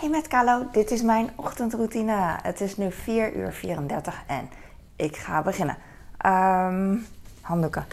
Hey 0.00 0.08
met 0.08 0.28
Carlo, 0.28 0.66
dit 0.72 0.90
is 0.90 1.02
mijn 1.02 1.30
ochtendroutine. 1.34 2.36
Het 2.42 2.60
is 2.60 2.76
nu 2.76 2.92
4 2.92 3.36
uur 3.36 3.52
34 3.52 4.22
en 4.26 4.50
ik 4.96 5.16
ga 5.16 5.42
beginnen. 5.42 5.76
Ehm, 6.18 6.96
handdoeken. 7.40 7.86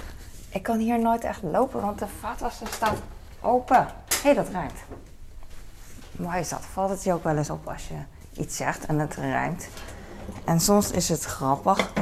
Ik 0.50 0.63
kan 0.63 0.78
hier 0.78 1.00
nooit 1.00 1.24
echt 1.24 1.44
lopen, 1.44 1.81
want 1.81 2.00
de 2.00 2.08
vaatwasser 2.20 2.68
staat 2.68 2.97
open. 3.42 3.78
Hé, 3.78 4.20
hey, 4.24 4.34
dat 4.34 4.50
ruimt. 4.50 4.79
Mooi 6.12 6.39
is 6.39 6.50
dat. 6.50 6.62
Valt 6.62 6.89
het 6.89 7.03
je 7.03 7.13
ook 7.13 7.24
wel 7.24 7.37
eens 7.37 7.49
op 7.49 7.67
als 7.67 7.87
je 7.87 7.97
iets 8.42 8.56
zegt 8.56 8.85
en 8.85 8.99
het 8.99 9.15
ruimt. 9.15 9.67
En 10.46 10.60
soms 10.60 10.92
is 10.92 11.10
het 11.10 11.24
grappig. 11.24 11.94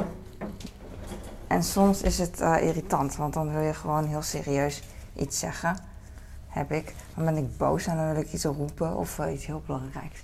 En 1.48 1.64
soms 1.64 2.02
is 2.02 2.18
het 2.18 2.42
uh, 2.42 2.62
irritant, 2.62 3.16
want 3.16 3.34
dan 3.34 3.54
wil 3.54 3.62
je 3.62 3.74
gewoon 3.74 4.06
heel 4.06 4.22
serieus 4.22 4.84
iets 5.16 5.40
zeggen. 5.40 5.91
Heb 6.52 6.72
ik. 6.72 6.96
Dan 7.16 7.26
ben 7.26 7.38
ik 7.38 7.58
boos 7.58 7.88
en 7.88 7.96
dan 7.96 8.14
wil 8.14 8.22
ik 8.22 8.32
iets 8.32 8.44
roepen 8.44 8.96
of 8.96 9.18
uh, 9.18 9.34
iets 9.34 9.46
heel 9.46 9.64
belangrijks. 9.66 10.24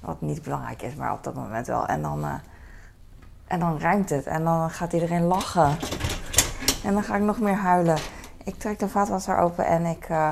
Wat 0.00 0.20
niet 0.20 0.42
belangrijk 0.42 0.82
is, 0.82 0.94
maar 0.94 1.12
op 1.12 1.24
dat 1.24 1.34
moment 1.34 1.66
wel. 1.66 1.86
En 1.86 2.02
dan, 2.02 2.24
uh, 2.24 2.34
en 3.46 3.58
dan 3.58 3.78
ruimt 3.78 4.10
het 4.10 4.26
en 4.26 4.44
dan 4.44 4.70
gaat 4.70 4.92
iedereen 4.92 5.22
lachen. 5.22 5.76
En 6.84 6.92
dan 6.92 7.02
ga 7.02 7.16
ik 7.16 7.22
nog 7.22 7.40
meer 7.40 7.56
huilen. 7.56 7.98
Ik 8.44 8.58
trek 8.58 8.78
de 8.78 8.88
vaatwasser 8.88 9.38
open 9.38 9.66
en 9.66 9.84
ik, 9.84 10.08
uh, 10.08 10.30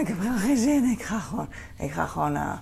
ik 0.00 0.08
heb 0.08 0.20
heel 0.20 0.38
geen 0.38 0.56
zin. 0.56 0.84
Ik 0.84 1.02
ga 1.02 1.18
gewoon, 1.18 1.48
ik 1.76 1.92
ga 1.92 2.06
gewoon 2.06 2.58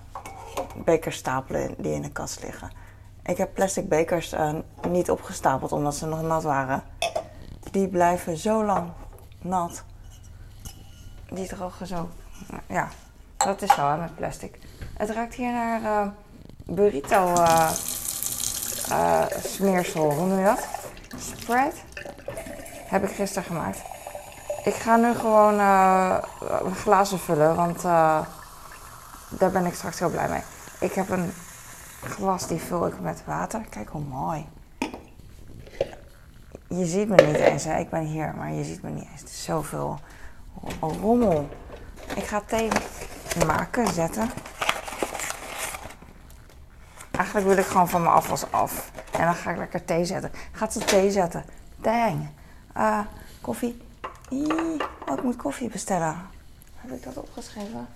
bekers 0.84 1.16
stapelen 1.16 1.74
die 1.78 1.94
in 1.94 2.02
de 2.02 2.12
kast 2.12 2.42
liggen. 2.42 2.70
Ik 3.22 3.36
heb 3.36 3.54
plastic 3.54 3.88
bekers 3.88 4.34
niet 4.88 5.10
opgestapeld 5.10 5.72
omdat 5.72 5.94
ze 5.94 6.06
nog 6.06 6.22
nat 6.22 6.42
waren. 6.42 6.82
Die 7.70 7.88
blijven 7.88 8.36
zo 8.36 8.64
lang 8.64 8.88
nat. 9.40 9.84
Die 11.30 11.48
drogen 11.48 11.86
zo. 11.86 12.08
Ja, 12.66 12.88
dat 13.36 13.62
is 13.62 13.74
zo 13.74 13.90
hè, 13.90 13.96
met 13.96 14.16
plastic. 14.16 14.58
Het 14.96 15.10
ruikt 15.10 15.34
hier 15.34 15.52
naar 15.52 16.12
burrito 16.64 17.32
smeersel. 19.44 20.12
Hoe 20.12 20.26
noem 20.26 20.38
je 20.38 20.44
dat? 20.44 20.68
Spread? 21.16 21.74
Heb 22.86 23.04
ik 23.04 23.10
gisteren 23.10 23.44
gemaakt. 23.44 23.78
Ik 24.64 24.74
ga 24.74 24.96
nu 24.96 25.14
gewoon 25.14 25.54
uh, 25.54 26.16
glazen 26.74 27.18
vullen, 27.18 27.56
want 27.56 27.84
uh, 27.84 28.20
daar 29.28 29.50
ben 29.50 29.66
ik 29.66 29.74
straks 29.74 29.98
heel 29.98 30.10
blij 30.10 30.28
mee. 30.28 30.42
Ik 30.80 30.92
heb 30.92 31.08
een 31.08 31.32
glas, 32.04 32.46
die 32.46 32.60
vul 32.60 32.86
ik 32.86 33.00
met 33.00 33.22
water. 33.26 33.60
Kijk 33.70 33.88
hoe 33.88 34.02
mooi. 34.02 34.46
Je 36.68 36.86
ziet 36.86 37.08
me 37.08 37.14
niet 37.26 37.36
eens, 37.36 37.64
hè? 37.64 37.78
ik 37.78 37.90
ben 37.90 38.04
hier, 38.04 38.34
maar 38.36 38.52
je 38.52 38.64
ziet 38.64 38.82
me 38.82 38.90
niet 38.90 39.08
eens. 39.12 39.20
Het 39.20 39.30
is 39.30 39.44
zoveel 39.44 39.98
rommel. 40.80 41.48
Ik 42.16 42.24
ga 42.24 42.40
thee 42.46 42.68
maken, 43.46 43.92
zetten. 43.92 44.30
Eigenlijk 47.10 47.46
wil 47.46 47.56
ik 47.56 47.64
gewoon 47.64 47.88
van 47.88 48.02
mijn 48.02 48.14
afwas 48.14 48.52
af. 48.52 48.90
En 49.12 49.24
dan 49.24 49.34
ga 49.34 49.50
ik 49.50 49.56
lekker 49.56 49.84
thee 49.84 50.04
zetten. 50.04 50.30
Gaat 50.52 50.72
ze 50.72 50.78
thee 50.78 51.10
zetten? 51.10 51.44
Dang. 51.76 52.28
Uh, 52.76 53.00
koffie. 53.40 53.82
Oh, 54.30 55.16
ik 55.16 55.22
moet 55.22 55.36
koffie 55.36 55.68
bestellen. 55.68 56.16
Heb 56.76 56.92
ik 56.92 57.02
dat 57.02 57.16
opgeschreven? 57.16 57.88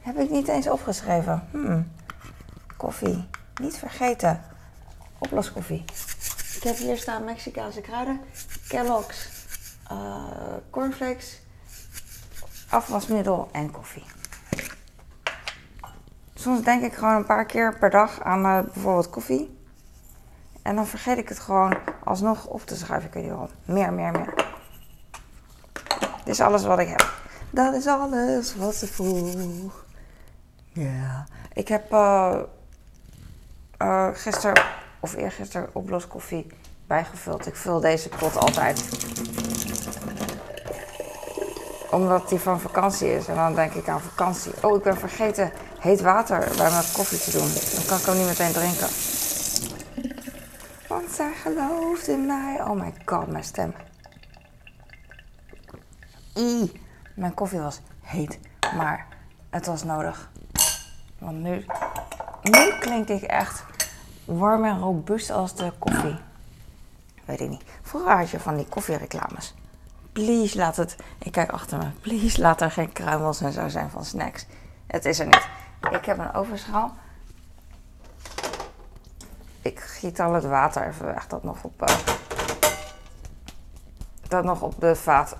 Heb 0.00 0.18
ik 0.18 0.30
niet 0.30 0.48
eens 0.48 0.68
opgeschreven. 0.68 1.48
Hmm. 1.50 1.92
Koffie. 2.76 3.28
Niet 3.60 3.76
vergeten. 3.76 4.42
Oploskoffie. 5.18 5.84
Ik 6.54 6.62
heb 6.62 6.76
hier 6.76 6.96
staan 6.96 7.24
Mexicaanse 7.24 7.80
kruiden. 7.80 8.20
Kellogg's. 8.68 9.28
Uh, 9.92 10.24
cornflakes. 10.70 11.40
Afwasmiddel 12.68 13.48
en 13.52 13.70
koffie. 13.70 14.04
Soms 16.34 16.62
denk 16.62 16.82
ik 16.82 16.94
gewoon 16.94 17.14
een 17.14 17.26
paar 17.26 17.46
keer 17.46 17.78
per 17.78 17.90
dag 17.90 18.20
aan 18.20 18.44
uh, 18.44 18.72
bijvoorbeeld 18.72 19.10
koffie. 19.10 19.58
En 20.62 20.74
dan 20.74 20.86
vergeet 20.86 21.18
ik 21.18 21.28
het 21.28 21.38
gewoon 21.38 21.78
alsnog 22.04 22.46
op 22.46 22.60
te 22.60 22.76
schrijven. 22.76 23.08
Ik 23.08 23.14
weet 23.14 23.24
niet. 23.24 23.50
Meer, 23.64 23.92
meer, 23.92 24.12
meer. 24.12 24.34
Dit 26.24 26.34
is 26.34 26.40
alles 26.40 26.64
wat 26.64 26.78
ik 26.78 26.88
heb. 26.88 27.12
Dat 27.50 27.74
is 27.74 27.86
alles 27.86 28.56
wat 28.56 28.74
ze 28.74 28.86
vroeg. 28.86 29.84
Ja. 30.72 31.26
Ik 31.52 31.68
heb 31.68 31.92
uh, 31.92 32.38
uh, 33.82 34.08
gisteren 34.12 34.62
of 35.00 35.14
eergisteren 35.14 35.70
oploskoffie 35.72 36.46
bijgevuld. 36.86 37.46
Ik 37.46 37.56
vul 37.56 37.80
deze 37.80 38.08
pot 38.08 38.36
altijd. 38.36 38.88
Omdat 41.98 42.28
die 42.28 42.38
van 42.38 42.60
vakantie 42.60 43.14
is. 43.14 43.26
En 43.26 43.34
dan 43.34 43.54
denk 43.54 43.72
ik 43.72 43.88
aan 43.88 44.00
vakantie. 44.00 44.52
Oh, 44.62 44.76
ik 44.76 44.82
ben 44.82 44.96
vergeten 44.96 45.52
heet 45.78 46.00
water 46.00 46.38
bij 46.38 46.70
mijn 46.70 46.84
koffie 46.92 47.18
te 47.18 47.30
doen. 47.30 47.48
Dan 47.74 47.86
kan 47.86 47.98
ik 47.98 48.04
hem 48.04 48.16
niet 48.16 48.26
meteen 48.26 48.52
drinken. 48.52 48.88
Want 50.88 51.10
zij 51.10 51.32
gelooft 51.42 52.08
in 52.08 52.26
mij. 52.26 52.60
Oh 52.60 52.70
my 52.70 52.94
god, 53.04 53.26
mijn 53.26 53.44
stem. 53.44 53.74
I. 56.36 56.72
Mijn 57.14 57.34
koffie 57.34 57.60
was 57.60 57.80
heet, 58.00 58.38
maar 58.76 59.06
het 59.50 59.66
was 59.66 59.84
nodig. 59.84 60.30
Want 61.18 61.38
nu, 61.38 61.64
nu 62.42 62.72
klink 62.80 63.08
ik 63.08 63.22
echt 63.22 63.64
warm 64.24 64.64
en 64.64 64.78
robuust 64.78 65.30
als 65.30 65.54
de 65.54 65.72
koffie. 65.78 66.16
Weet 67.24 67.40
ik 67.40 67.48
niet. 67.48 67.62
Vroeger 67.82 68.16
had 68.16 68.30
je 68.30 68.40
van 68.40 68.56
die 68.56 68.66
koffiereclames. 68.66 69.54
Please 70.24 70.56
laat 70.56 70.76
het, 70.76 70.96
ik 71.18 71.32
kijk 71.32 71.52
achter 71.52 71.78
me. 71.78 71.86
Please 72.00 72.40
laat 72.40 72.60
er 72.60 72.70
geen 72.70 72.92
kruimels 72.92 73.40
en 73.40 73.52
zo 73.52 73.68
zijn 73.68 73.90
van 73.90 74.04
snacks. 74.04 74.46
Het 74.86 75.04
is 75.04 75.18
er 75.18 75.26
niet. 75.26 75.48
Ik 75.90 76.04
heb 76.04 76.18
een 76.18 76.32
ovenschaal 76.32 76.92
ik 79.68 79.80
giet 79.80 80.20
al 80.20 80.32
het 80.32 80.44
water 80.44 80.86
even 80.86 81.06
weg 81.06 81.26
dat 81.26 81.42
nog 81.42 81.64
op, 81.64 81.82
uh, 81.82 81.96
dat 84.28 84.44
nog 84.44 84.62
op 84.62 84.80
de 84.80 84.94
vaat 84.96 85.36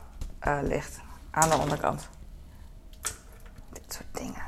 uh, 0.46 0.58
ligt. 0.62 1.00
Aan 1.30 1.48
de 1.48 1.56
onderkant. 1.56 2.08
Dit 3.72 3.82
soort 3.92 4.06
dingen. 4.12 4.42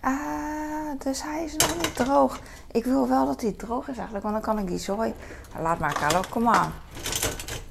Ah, 0.00 0.98
dus 0.98 1.22
hij 1.22 1.44
is 1.44 1.56
nog 1.56 1.76
niet 1.76 1.96
droog. 1.96 2.38
Ik 2.70 2.84
wil 2.84 3.08
wel 3.08 3.26
dat 3.26 3.40
hij 3.40 3.52
droog 3.52 3.88
is 3.88 3.96
eigenlijk, 3.96 4.22
want 4.22 4.34
dan 4.34 4.54
kan 4.54 4.58
ik 4.58 4.66
die 4.66 4.78
zooi... 4.78 5.14
Laat 5.58 5.78
maar, 5.78 5.92
Carlo, 5.92 6.20
kom 6.30 6.48
aan. 6.48 6.72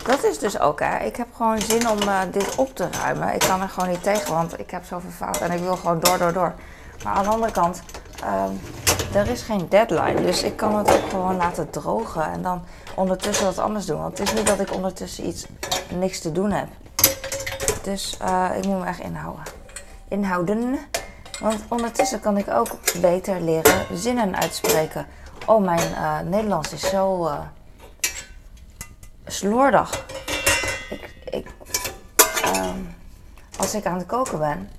Dat 0.10 0.24
is 0.24 0.40
dus 0.40 0.60
ook, 0.60 0.80
hè. 0.80 0.98
Ik 0.98 1.16
heb 1.16 1.28
gewoon 1.36 1.62
zin 1.62 1.90
om 1.90 2.02
uh, 2.02 2.20
dit 2.32 2.56
op 2.56 2.76
te 2.76 2.88
ruimen. 2.92 3.34
Ik 3.34 3.40
kan 3.40 3.62
er 3.62 3.70
gewoon 3.70 3.90
niet 3.90 4.04
tegen, 4.04 4.34
want 4.34 4.60
ik 4.60 4.72
heb 4.72 4.86
zoveel 4.86 5.10
fout 5.10 5.42
en 5.42 5.52
ik 5.52 5.60
wil 5.60 5.76
gewoon 5.76 6.00
door, 6.00 6.18
door, 6.18 6.34
door. 6.34 6.54
Maar 7.04 7.14
aan 7.14 7.24
de 7.24 7.30
andere 7.30 7.52
kant, 7.52 7.82
um, 8.24 8.62
er 9.14 9.30
is 9.30 9.42
geen 9.42 9.70
deadline. 9.70 10.22
Dus 10.22 10.44
ik 10.44 10.56
kan 10.58 10.76
het 10.76 10.94
ook 10.94 11.10
gewoon 11.10 11.36
laten 11.36 11.70
drogen 11.70 12.32
en 12.32 12.42
dan 12.42 12.64
ondertussen 12.96 13.46
wat 13.46 13.58
anders 13.58 13.86
doen. 13.86 14.02
Want 14.02 14.18
het 14.18 14.28
is 14.28 14.34
niet 14.34 14.48
dat 14.48 14.60
ik 14.60 14.74
ondertussen 14.74 15.28
iets 15.28 15.46
niks 15.90 16.20
te 16.20 16.32
doen 16.32 16.52
heb. 16.52 16.68
Dus 17.84 18.18
uh, 18.22 18.50
ik 18.58 18.66
moet 18.66 18.80
me 18.80 18.86
echt 18.86 19.00
inhouden. 19.00 19.44
Inhouden. 20.08 20.80
Want 21.40 21.64
ondertussen 21.68 22.20
kan 22.20 22.38
ik 22.38 22.50
ook 22.50 22.70
beter 23.02 23.42
leren 23.42 23.86
zinnen 23.94 24.36
uitspreken. 24.36 25.08
Oh, 25.46 25.64
mijn 25.64 25.92
uh, 25.92 26.20
Nederlands 26.20 26.74
is 26.74 26.90
zo 26.90 27.30
slordig. 29.32 30.06
Ik, 30.90 31.14
ik, 31.30 31.48
um, 32.56 32.96
als 33.58 33.74
ik 33.76 33.86
aan 33.86 33.98
het 33.98 34.06
koken 34.06 34.40
ben 34.40 34.70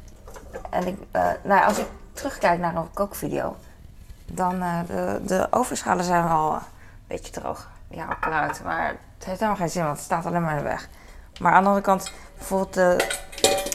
en 0.70 0.86
ik, 0.86 0.96
nou, 1.42 1.64
als 1.64 1.78
ik 1.78 1.86
terugkijk 2.12 2.60
naar 2.60 2.76
een 2.76 2.92
kookvideo, 2.92 3.56
dan 4.26 4.54
uh, 4.54 4.78
de, 4.86 5.20
de 5.24 5.46
ovenschalen 5.50 6.04
zijn 6.04 6.28
wel 6.28 6.52
een 6.52 6.60
beetje 7.06 7.32
droog. 7.32 7.68
Ja, 7.88 8.16
uit. 8.20 8.62
Maar 8.64 8.86
het 8.86 9.24
heeft 9.24 9.40
helemaal 9.40 9.56
geen 9.56 9.70
zin, 9.70 9.84
want 9.84 9.96
het 9.96 10.04
staat 10.04 10.26
alleen 10.26 10.42
maar 10.42 10.56
in 10.56 10.62
de 10.62 10.62
weg. 10.62 10.88
Maar 11.40 11.52
aan 11.52 11.62
de 11.62 11.68
andere 11.68 11.86
kant, 11.86 12.12
bijvoorbeeld 12.36 12.74
de 12.74 13.18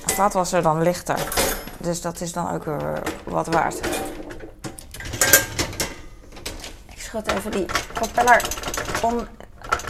vaatwasser 0.05 0.61
dan 0.61 0.81
lichter. 0.81 1.33
Dus 1.77 2.01
dat 2.01 2.21
is 2.21 2.33
dan 2.33 2.51
ook 2.51 2.63
weer 2.63 3.01
wat 3.23 3.47
waard. 3.47 3.79
Ik 6.85 7.01
schud 7.01 7.31
even 7.31 7.51
die 7.51 7.65
propeller 7.93 8.47
on, 9.01 9.27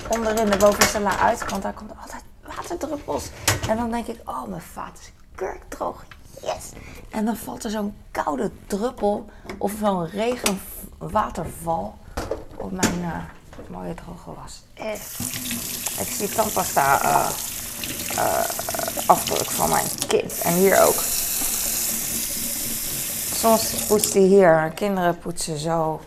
onderin 0.07 0.49
de 0.49 0.57
bovenste 0.57 0.99
la 0.99 1.17
uit, 1.17 1.49
want 1.49 1.63
daar 1.63 1.73
komt 1.73 1.91
altijd 2.01 2.23
waterdruppels. 2.41 3.29
En 3.69 3.77
dan 3.77 3.91
denk 3.91 4.07
ik, 4.07 4.19
oh 4.25 4.47
mijn 4.47 4.61
vaat 4.61 4.99
is 4.99 5.11
kurkdroog. 5.35 6.05
Yes! 6.41 6.71
En 7.09 7.25
dan 7.25 7.35
valt 7.35 7.63
er 7.63 7.69
zo'n 7.69 7.95
koude 8.11 8.51
druppel 8.67 9.29
of 9.57 9.71
zo'n 9.79 10.07
regenwaterval 10.07 11.97
op 12.57 12.71
mijn 12.71 12.99
uh, 12.99 13.17
mooie 13.67 13.93
droge 13.93 14.33
was. 14.41 14.63
Eh. 14.73 14.93
Ik 15.99 16.07
zie 16.07 16.29
tandpasta 16.29 17.03
uh, 17.03 17.29
uh, 18.15 18.43
afdruk 19.07 19.49
van 19.51 19.69
mijn 19.69 19.85
kind. 20.07 20.41
En 20.41 20.53
hier 20.53 20.81
ook. 20.81 20.95
Soms 23.35 23.85
poetst 23.87 24.13
hij 24.13 24.21
hier. 24.21 24.71
Kinderen 24.75 25.19
poetsen 25.19 25.57
zo 25.57 26.01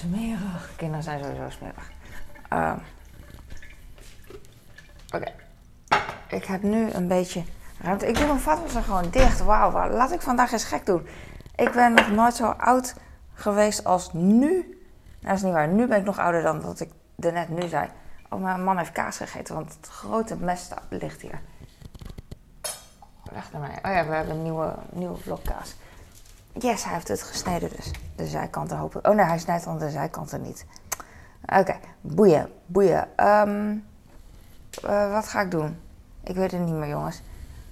smerig. 0.00 0.70
Kinderen 0.76 1.02
zijn 1.02 1.20
sowieso 1.20 1.50
smerig. 1.50 1.90
Oké. 5.14 5.32
Ik 6.28 6.44
heb 6.44 6.62
nu 6.62 6.90
een 6.90 7.08
beetje 7.08 7.42
ruimte. 7.80 8.06
Ik 8.06 8.16
doe 8.16 8.26
mijn 8.26 8.40
vaatwasser 8.40 8.82
gewoon 8.82 9.10
dicht. 9.10 9.40
Wauw, 9.40 9.90
laat 9.90 10.12
ik 10.12 10.20
vandaag 10.20 10.52
eens 10.52 10.64
gek 10.64 10.86
doen. 10.86 11.06
Ik 11.54 11.72
ben 11.72 11.92
nog 11.92 12.10
nooit 12.10 12.34
zo 12.34 12.46
oud 12.46 12.94
geweest 13.34 13.84
als 13.84 14.12
nu. 14.12 14.50
Nou, 14.50 14.68
dat 15.20 15.36
is 15.36 15.42
niet 15.42 15.52
waar. 15.52 15.68
Nu 15.68 15.86
ben 15.86 15.98
ik 15.98 16.04
nog 16.04 16.18
ouder 16.18 16.42
dan 16.42 16.60
dat 16.60 16.80
ik 16.80 16.90
er 17.18 17.32
net 17.32 17.48
nu 17.48 17.68
zei. 17.68 17.88
Oh, 18.28 18.42
mijn 18.42 18.64
man 18.64 18.78
heeft 18.78 18.92
kaas 18.92 19.16
gegeten, 19.16 19.54
want 19.54 19.74
het 19.74 19.88
grote 19.88 20.36
mes 20.36 20.68
ligt 20.88 21.20
hier. 21.20 21.40
Weg 23.32 23.52
naar 23.52 23.60
mij. 23.60 23.78
Oh 23.82 23.96
ja, 23.96 24.06
we 24.06 24.14
hebben 24.14 24.34
een 24.34 24.42
nieuwe, 24.42 24.74
nieuwe 24.90 25.16
vlok 25.16 25.44
kaas. 25.44 25.76
Yes, 26.52 26.84
hij 26.84 26.94
heeft 26.94 27.08
het 27.08 27.22
gesneden 27.22 27.70
dus. 27.76 27.90
De 28.16 28.26
zijkanten 28.26 28.76
hoop 28.76 28.96
ik. 28.96 29.06
Oh 29.06 29.14
nee, 29.14 29.24
hij 29.24 29.38
snijdt 29.38 29.64
dan 29.64 29.78
de 29.78 29.90
zijkanten 29.90 30.42
niet. 30.42 30.66
Oké, 31.58 31.76
boeien, 32.00 32.50
boeien. 32.66 33.16
Ehm, 33.16 33.76
eh, 34.82 35.12
wat 35.12 35.28
ga 35.28 35.40
ik 35.40 35.50
doen? 35.50 35.78
Ik 36.24 36.34
weet 36.34 36.50
het 36.50 36.60
niet 36.60 36.74
meer, 36.74 36.88
jongens. 36.88 37.20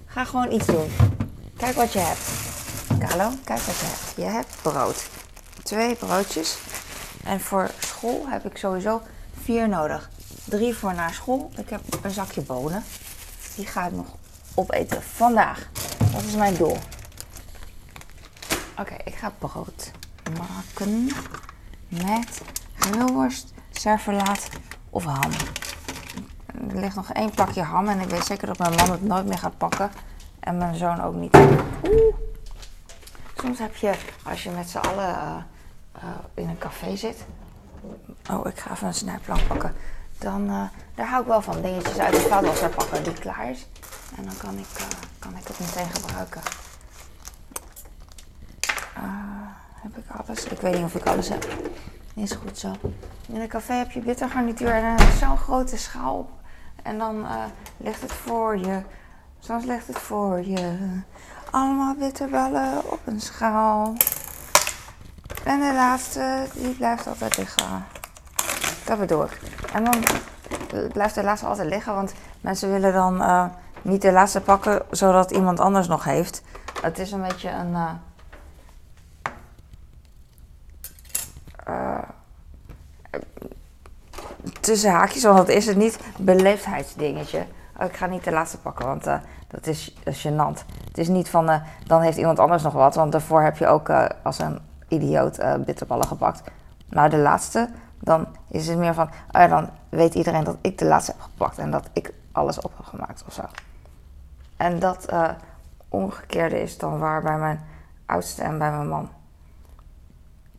Ga 0.05 0.25
gewoon 0.25 0.51
iets 0.51 0.65
doen. 0.65 0.91
Kijk 1.57 1.75
wat 1.75 1.93
je 1.93 1.99
hebt. 1.99 2.29
Carlo, 2.99 3.29
kijk 3.43 3.59
wat 3.59 3.79
je 3.79 3.85
hebt. 3.85 4.13
Je 4.15 4.23
hebt 4.23 4.61
brood. 4.61 5.09
Twee 5.63 5.95
broodjes. 5.95 6.57
En 7.23 7.39
voor 7.39 7.71
school 7.79 8.25
heb 8.27 8.45
ik 8.45 8.57
sowieso 8.57 9.01
vier 9.41 9.69
nodig. 9.69 10.09
Drie 10.45 10.75
voor 10.75 10.93
naar 10.93 11.13
school. 11.13 11.51
Ik 11.57 11.69
heb 11.69 11.81
een 12.01 12.11
zakje 12.11 12.41
bonen. 12.41 12.83
Die 13.55 13.65
ga 13.65 13.85
ik 13.85 13.91
nog 13.91 14.07
opeten 14.53 15.03
vandaag. 15.03 15.69
Dat 16.11 16.23
is 16.23 16.35
mijn 16.35 16.55
doel. 16.55 16.77
Oké, 18.77 18.95
ik 19.03 19.15
ga 19.15 19.31
brood 19.37 19.91
maken 20.37 21.09
met 21.87 22.41
grillworst, 22.75 23.53
serverlaat 23.71 24.49
of 24.89 25.03
ham. 25.03 25.31
Er 26.67 26.79
ligt 26.79 26.95
nog 26.95 27.11
één 27.11 27.31
plakje 27.31 27.61
ham 27.61 27.87
en 27.87 27.99
ik 27.99 28.09
weet 28.09 28.25
zeker 28.25 28.47
dat 28.47 28.57
mijn 28.57 28.75
man 28.75 28.91
het 28.91 29.03
nooit 29.03 29.25
meer 29.25 29.37
gaat 29.37 29.57
pakken. 29.57 29.91
En 30.39 30.57
mijn 30.57 30.75
zoon 30.75 31.01
ook 31.01 31.15
niet. 31.15 31.35
Oeh. 31.35 32.15
Soms 33.41 33.59
heb 33.59 33.75
je, 33.75 33.93
als 34.23 34.43
je 34.43 34.49
met 34.49 34.69
z'n 34.69 34.77
allen 34.77 35.09
uh, 35.09 35.35
uh, 35.95 36.09
in 36.33 36.49
een 36.49 36.57
café 36.57 36.95
zit. 36.95 37.25
Oh, 38.31 38.47
ik 38.47 38.59
ga 38.59 38.71
even 38.71 38.87
een 38.87 38.93
snijplank 38.93 39.47
pakken. 39.47 39.73
Dan, 40.17 40.49
uh, 40.49 40.63
daar 40.95 41.07
hou 41.07 41.21
ik 41.21 41.27
wel 41.27 41.41
van. 41.41 41.61
Dingetjes 41.61 41.97
uit 41.97 42.13
de 42.13 42.19
vaatwasser 42.19 42.69
pakken 42.69 43.03
die 43.03 43.13
klaar 43.13 43.49
is. 43.49 43.67
En 44.17 44.23
dan 44.23 44.37
kan 44.37 44.57
ik, 44.57 44.67
kan 45.19 45.37
ik 45.37 45.47
het 45.47 45.59
meteen 45.59 45.89
gebruiken. 45.89 46.41
heb 49.81 49.97
ik 49.97 50.03
alles? 50.17 50.43
Ik 50.43 50.61
weet 50.61 50.73
niet 50.75 50.83
of 50.83 50.95
ik 50.95 51.05
alles 51.05 51.29
heb. 51.29 51.47
Is 52.13 52.31
goed 52.31 52.57
zo. 52.57 52.75
In 53.27 53.41
een 53.41 53.47
café 53.47 53.73
heb 53.73 53.91
je 53.91 53.99
bittergarnituur 53.99 54.71
en 54.71 54.97
zo'n 55.19 55.37
grote 55.37 55.77
schaal. 55.77 56.29
En 56.83 56.97
dan 56.97 57.25
ligt 57.77 58.01
het 58.01 58.13
voor 58.13 58.57
je. 58.57 58.81
Soms 59.39 59.65
ligt 59.65 59.87
het 59.87 59.99
voor 59.99 60.41
je. 60.45 60.77
Allemaal 61.51 61.95
bitterballen 61.95 62.91
op 62.91 62.99
een 63.05 63.21
schaal. 63.21 63.93
En 65.43 65.59
de 65.59 65.73
laatste, 65.73 66.45
die 66.53 66.75
blijft 66.75 67.07
altijd 67.07 67.37
liggen. 67.37 67.85
Dat 68.85 68.99
bedoel 68.99 69.23
ik. 69.23 69.39
En 69.73 69.83
dan 69.83 70.03
blijft 70.93 71.15
de 71.15 71.23
laatste 71.23 71.47
altijd 71.47 71.67
liggen, 71.67 71.93
want 71.93 72.13
mensen 72.41 72.71
willen 72.71 72.93
dan 72.93 73.21
uh, 73.21 73.45
niet 73.81 74.01
de 74.01 74.11
laatste 74.11 74.41
pakken, 74.41 74.81
zodat 74.91 75.31
iemand 75.31 75.59
anders 75.59 75.87
nog 75.87 76.03
heeft. 76.03 76.41
Het 76.81 76.99
is 76.99 77.11
een 77.11 77.21
beetje 77.21 77.49
een. 77.49 77.71
Uh, 77.71 77.77
uh, 77.77 77.91
tussen 84.69 84.91
haakjes, 84.91 85.23
want 85.23 85.37
dat 85.37 85.47
is 85.47 85.65
het 85.65 85.77
niet, 85.77 85.99
beleefdheidsdingetje. 86.17 87.45
Oh, 87.77 87.85
ik 87.85 87.95
ga 87.95 88.05
niet 88.05 88.23
de 88.23 88.31
laatste 88.31 88.57
pakken, 88.57 88.85
want 88.85 89.07
uh, 89.07 89.17
dat, 89.47 89.67
is, 89.67 89.95
gênant. 90.05 90.65
Het 90.87 90.97
is 90.97 91.07
niet 91.07 91.29
van, 91.29 91.49
uh, 91.49 91.55
dan 91.85 92.01
heeft 92.01 92.17
iemand 92.17 92.39
anders 92.39 92.63
nog 92.63 92.73
wat. 92.73 92.95
Want 92.95 93.11
daarvoor 93.11 93.41
heb 93.41 93.57
je 93.57 93.67
ook 93.67 93.89
uh, 93.89 94.05
als 94.23 94.39
een 94.39 94.59
idioot 94.87 95.39
bitterballen 95.65 96.07
gepakt. 96.07 96.41
Maar 96.89 97.09
de 97.09 97.17
laatste, 97.17 97.69
dan 97.99 98.27
is 98.47 98.67
het 98.67 98.77
meer 98.77 98.93
van... 98.93 99.09
Oh 99.31 99.49
dan 99.49 99.69
weet 99.89 100.15
iedereen 100.15 100.43
dat 100.43 100.57
ik 100.61 100.77
de 100.77 100.85
laatste 100.85 101.11
heb 101.11 101.21
gepakt. 101.21 101.57
En 101.57 101.71
dat 101.71 101.89
ik 101.93 102.13
alles 102.31 102.59
op 102.59 102.71
heb 102.77 102.85
gemaakt 102.85 103.23
of 103.27 103.33
zo. 103.33 103.41
En 104.57 104.79
dat 104.79 105.13
omgekeerde 105.89 106.61
is 106.61 106.77
dan 106.77 106.99
waar 106.99 107.21
bij 107.21 107.37
mijn 107.37 107.59
oudste 108.05 108.43
en 108.43 108.57
bij 108.57 108.71
mijn 108.71 108.87
man. 108.87 109.09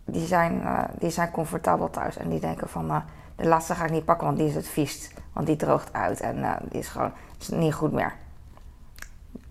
Die 0.04 0.26
zijn, 0.26 0.62
die 0.98 1.10
zijn 1.10 1.30
comfortabel 1.30 1.90
thuis. 1.90 2.16
En 2.16 2.28
die 2.28 2.40
denken 2.40 2.68
van... 2.68 3.02
de 3.40 3.48
laatste 3.48 3.74
ga 3.74 3.84
ik 3.84 3.90
niet 3.90 4.04
pakken, 4.04 4.26
want 4.26 4.38
die 4.38 4.48
is 4.48 4.54
het 4.54 4.68
viest. 4.68 5.12
Want 5.32 5.46
die 5.46 5.56
droogt 5.56 5.92
uit 5.92 6.20
en 6.20 6.38
uh, 6.38 6.52
die 6.62 6.80
is 6.80 6.88
gewoon 6.88 7.12
is 7.38 7.48
niet 7.48 7.74
goed 7.74 7.92
meer. 7.92 8.14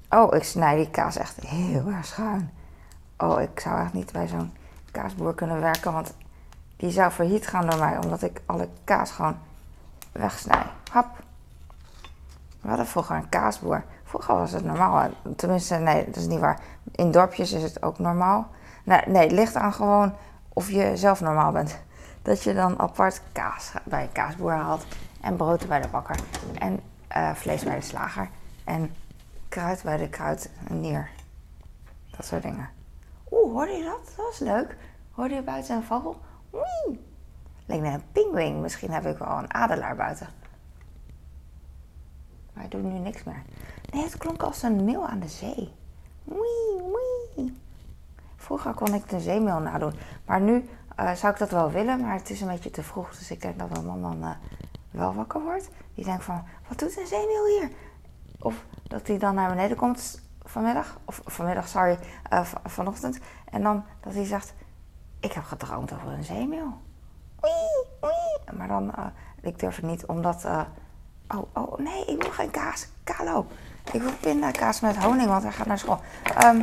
Oh, 0.09 0.35
ik 0.35 0.43
snij 0.43 0.75
die 0.75 0.89
kaas 0.89 1.17
echt 1.17 1.39
heel 1.39 1.87
erg 1.87 2.05
schuin. 2.05 2.51
Oh, 3.17 3.41
ik 3.41 3.59
zou 3.59 3.81
echt 3.81 3.93
niet 3.93 4.11
bij 4.11 4.27
zo'n 4.27 4.53
kaasboer 4.91 5.35
kunnen 5.35 5.61
werken, 5.61 5.93
want 5.93 6.13
die 6.77 6.91
zou 6.91 7.11
failliet 7.11 7.47
gaan 7.47 7.69
door 7.69 7.79
mij, 7.79 7.97
omdat 7.97 8.21
ik 8.21 8.41
alle 8.45 8.69
kaas 8.83 9.11
gewoon 9.11 9.37
wegsnij. 10.11 10.65
Hap. 10.91 11.07
We 12.61 12.67
hadden 12.67 12.87
vroeger 12.87 13.15
een 13.15 13.29
kaasboer. 13.29 13.83
Vroeger 14.03 14.35
was 14.35 14.51
het 14.51 14.63
normaal. 14.65 15.09
Tenminste, 15.35 15.75
nee, 15.75 16.05
dat 16.05 16.15
is 16.15 16.27
niet 16.27 16.39
waar. 16.39 16.59
In 16.91 17.11
dorpjes 17.11 17.51
is 17.51 17.63
het 17.63 17.83
ook 17.83 17.99
normaal. 17.99 18.47
Nee, 18.83 19.01
nee 19.05 19.21
het 19.21 19.31
ligt 19.31 19.55
aan 19.55 19.73
gewoon 19.73 20.13
of 20.49 20.69
je 20.69 20.97
zelf 20.97 21.21
normaal 21.21 21.51
bent. 21.51 21.79
Dat 22.21 22.43
je 22.43 22.53
dan 22.53 22.79
apart 22.79 23.21
kaas 23.31 23.71
bij 23.83 24.03
een 24.03 24.11
kaasboer 24.11 24.51
haalt. 24.51 24.85
En 25.21 25.35
brood 25.35 25.67
bij 25.67 25.81
de 25.81 25.87
bakker. 25.87 26.19
En 26.59 26.79
uh, 27.17 27.33
vlees 27.33 27.63
bij 27.63 27.75
de 27.75 27.81
slager. 27.81 28.29
En 28.63 28.95
kruid 29.49 29.83
bij 29.83 29.97
de 29.97 30.09
kruidenier. 30.09 31.09
Dat 32.17 32.25
soort 32.25 32.43
dingen. 32.43 32.69
Oeh, 33.31 33.51
hoorde 33.51 33.71
je 33.71 33.83
dat? 33.83 34.13
Dat 34.15 34.25
was 34.25 34.39
leuk. 34.39 34.77
Hoorde 35.11 35.35
je 35.35 35.41
buiten 35.41 35.75
een 35.75 35.83
vogel? 35.83 36.19
Wee! 36.49 37.07
Leek 37.65 37.81
naar 37.81 37.93
een 37.93 38.11
pinguïn. 38.11 38.61
Misschien 38.61 38.91
heb 38.91 39.05
ik 39.05 39.17
wel 39.17 39.37
een 39.37 39.53
adelaar 39.53 39.95
buiten. 39.95 40.27
Maar 42.53 42.63
hij 42.63 42.67
doet 42.67 42.83
nu 42.83 42.99
niks 42.99 43.23
meer. 43.23 43.43
Nee, 43.91 44.03
het 44.03 44.17
klonk 44.17 44.43
als 44.43 44.63
een 44.63 44.83
meeuw 44.83 45.05
aan 45.05 45.19
de 45.19 45.27
zee. 45.27 45.73
Wee, 46.23 46.81
wee. 47.35 47.57
Vroeger 48.35 48.73
kon 48.73 48.93
ik 48.93 49.09
de 49.09 49.19
zeemeel 49.19 49.59
nadoen. 49.59 49.93
Maar 50.25 50.41
nu 50.41 50.69
uh, 50.99 51.11
zou 51.11 51.33
ik 51.33 51.39
dat 51.39 51.49
wel 51.49 51.71
willen, 51.71 52.01
maar 52.01 52.13
het 52.13 52.29
is 52.29 52.41
een 52.41 52.47
beetje 52.47 52.71
te 52.71 52.83
vroeg. 52.83 53.09
Dus 53.17 53.31
ik 53.31 53.41
denk 53.41 53.59
dat 53.59 53.69
mijn 53.69 53.85
man 53.85 54.01
dan 54.01 54.23
uh, 54.23 54.29
wel 54.91 55.13
wakker 55.13 55.41
wordt. 55.41 55.69
Die 55.95 56.05
denkt 56.05 56.23
van, 56.23 56.43
wat 56.67 56.79
doet 56.79 56.97
een 56.97 57.07
zeemeel 57.07 57.45
hier? 57.45 57.69
Of 58.39 58.65
dat 58.83 59.07
hij 59.07 59.17
dan 59.17 59.35
naar 59.35 59.49
beneden 59.49 59.77
komt 59.77 60.21
vanmiddag. 60.43 60.99
Of 61.05 61.21
vanmiddag, 61.25 61.67
sorry, 61.67 61.97
uh, 62.33 62.45
vanochtend. 62.65 63.19
En 63.51 63.63
dan 63.63 63.85
dat 63.99 64.13
hij 64.13 64.25
zegt, 64.25 64.53
ik 65.19 65.31
heb 65.31 65.43
gedroomd 65.43 65.93
over 65.93 66.07
een 66.07 66.23
zeemeel. 66.23 66.81
Wee, 67.39 67.85
wee. 68.01 68.57
Maar 68.57 68.67
dan, 68.67 68.93
ik 69.41 69.59
durf 69.59 69.75
het 69.75 69.85
niet, 69.85 70.05
omdat... 70.05 70.45
Oh, 71.35 71.43
oh, 71.53 71.77
nee, 71.77 72.05
ik 72.05 72.21
wil 72.21 72.31
geen 72.31 72.51
kaas. 72.51 72.87
Kalo. 73.03 73.45
Ik 73.91 74.01
wil 74.01 74.11
pindakaas 74.19 74.79
met 74.79 74.97
honing, 74.97 75.27
want 75.27 75.43
hij 75.43 75.51
gaat 75.51 75.65
naar 75.65 75.77
school. 75.77 75.99
Um, 76.43 76.61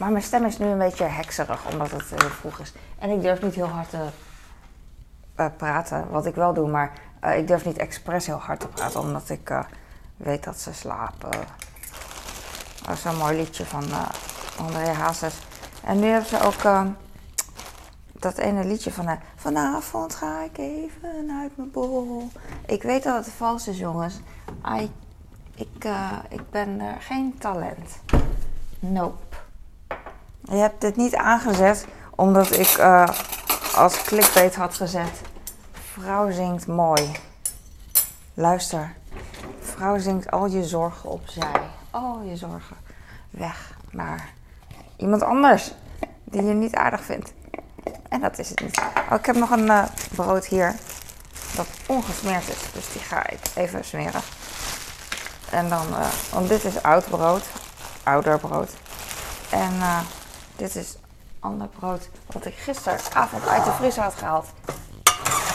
maar 0.00 0.10
mijn 0.10 0.24
stem 0.24 0.44
is 0.44 0.58
nu 0.58 0.66
een 0.66 0.78
beetje 0.78 1.04
hekserig, 1.04 1.70
omdat 1.70 1.90
het 1.90 2.10
heel 2.10 2.30
vroeg 2.30 2.58
is. 2.58 2.72
En 2.98 3.10
ik 3.10 3.22
durf 3.22 3.42
niet 3.42 3.54
heel 3.54 3.68
hard 3.68 3.90
te 3.90 4.06
uh, 5.36 5.46
praten, 5.56 6.10
wat 6.10 6.26
ik 6.26 6.34
wel 6.34 6.54
doe, 6.54 6.68
maar 6.68 6.92
uh, 7.24 7.38
ik 7.38 7.46
durf 7.46 7.64
niet 7.64 7.78
expres 7.78 8.26
heel 8.26 8.38
hard 8.38 8.60
te 8.60 8.68
praten, 8.68 9.00
omdat 9.00 9.28
ik 9.28 9.52
weet 10.16 10.44
dat 10.44 10.60
ze 10.60 10.72
slapen. 10.72 11.30
Dat 12.86 12.96
is 12.96 13.04
een 13.04 13.16
mooi 13.16 13.36
liedje 13.36 13.64
van 13.64 13.84
André 14.58 14.88
Hazes. 14.92 15.38
En 15.84 16.00
nu 16.00 16.06
hebben 16.06 16.28
ze 16.28 16.40
ook 16.40 16.86
dat 18.12 18.38
ene 18.38 18.64
liedje 18.64 18.92
van 18.92 19.18
Vanavond 19.36 20.14
ga 20.14 20.42
ik 20.42 20.58
even 20.58 21.30
uit 21.40 21.56
mijn 21.56 21.70
bol. 21.70 22.30
Ik 22.66 22.82
weet 22.82 23.02
dat 23.02 23.24
het 23.24 23.34
vals 23.34 23.68
is, 23.68 23.78
jongens. 23.78 24.20
I, 24.78 24.90
ik, 25.54 25.88
ik 26.28 26.50
ben 26.50 26.80
geen 26.98 27.38
talent. 27.38 28.00
Nope. 28.78 29.29
Je 30.50 30.56
hebt 30.56 30.80
dit 30.80 30.96
niet 30.96 31.14
aangezet 31.14 31.86
omdat 32.14 32.58
ik 32.58 32.78
als 33.74 34.02
clickbait 34.02 34.54
had 34.54 34.74
gezet. 34.74 35.20
Vrouw 35.92 36.30
zingt 36.30 36.66
mooi. 36.66 37.10
Luister. 38.34 38.94
Vrouw 39.60 39.98
zingt 39.98 40.30
al 40.30 40.46
je 40.46 40.64
zorgen 40.64 41.10
opzij. 41.10 41.60
Al 41.90 42.20
je 42.24 42.36
zorgen 42.36 42.76
weg 43.30 43.76
naar 43.90 44.28
iemand 44.96 45.22
anders 45.22 45.72
die 46.24 46.42
je 46.42 46.52
niet 46.52 46.74
aardig 46.74 47.02
vindt. 47.02 47.32
En 48.08 48.20
dat 48.20 48.38
is 48.38 48.48
het 48.48 48.60
niet. 48.60 48.78
Oh, 49.10 49.18
ik 49.18 49.26
heb 49.26 49.36
nog 49.36 49.50
een 49.50 49.66
uh, 49.66 49.84
brood 50.14 50.46
hier 50.46 50.74
dat 51.56 51.66
ongesmeerd 51.86 52.48
is. 52.48 52.72
Dus 52.72 52.92
die 52.92 53.02
ga 53.02 53.28
ik 53.28 53.40
even 53.54 53.84
smeren. 53.84 54.20
En 55.50 55.68
dan, 55.68 55.86
uh, 55.90 56.06
want 56.32 56.48
dit 56.48 56.64
is 56.64 56.82
oud 56.82 57.08
brood. 57.08 57.42
Ouder 58.02 58.38
brood. 58.38 58.70
En 59.50 59.72
dit 60.60 60.76
is 60.76 60.96
ander 61.38 61.68
brood 61.68 62.08
wat 62.32 62.46
ik 62.46 62.54
gisteravond 62.54 63.46
uit 63.46 63.64
de 63.64 63.72
vriezer 63.72 64.02
had 64.02 64.14
gehaald. 64.14 64.46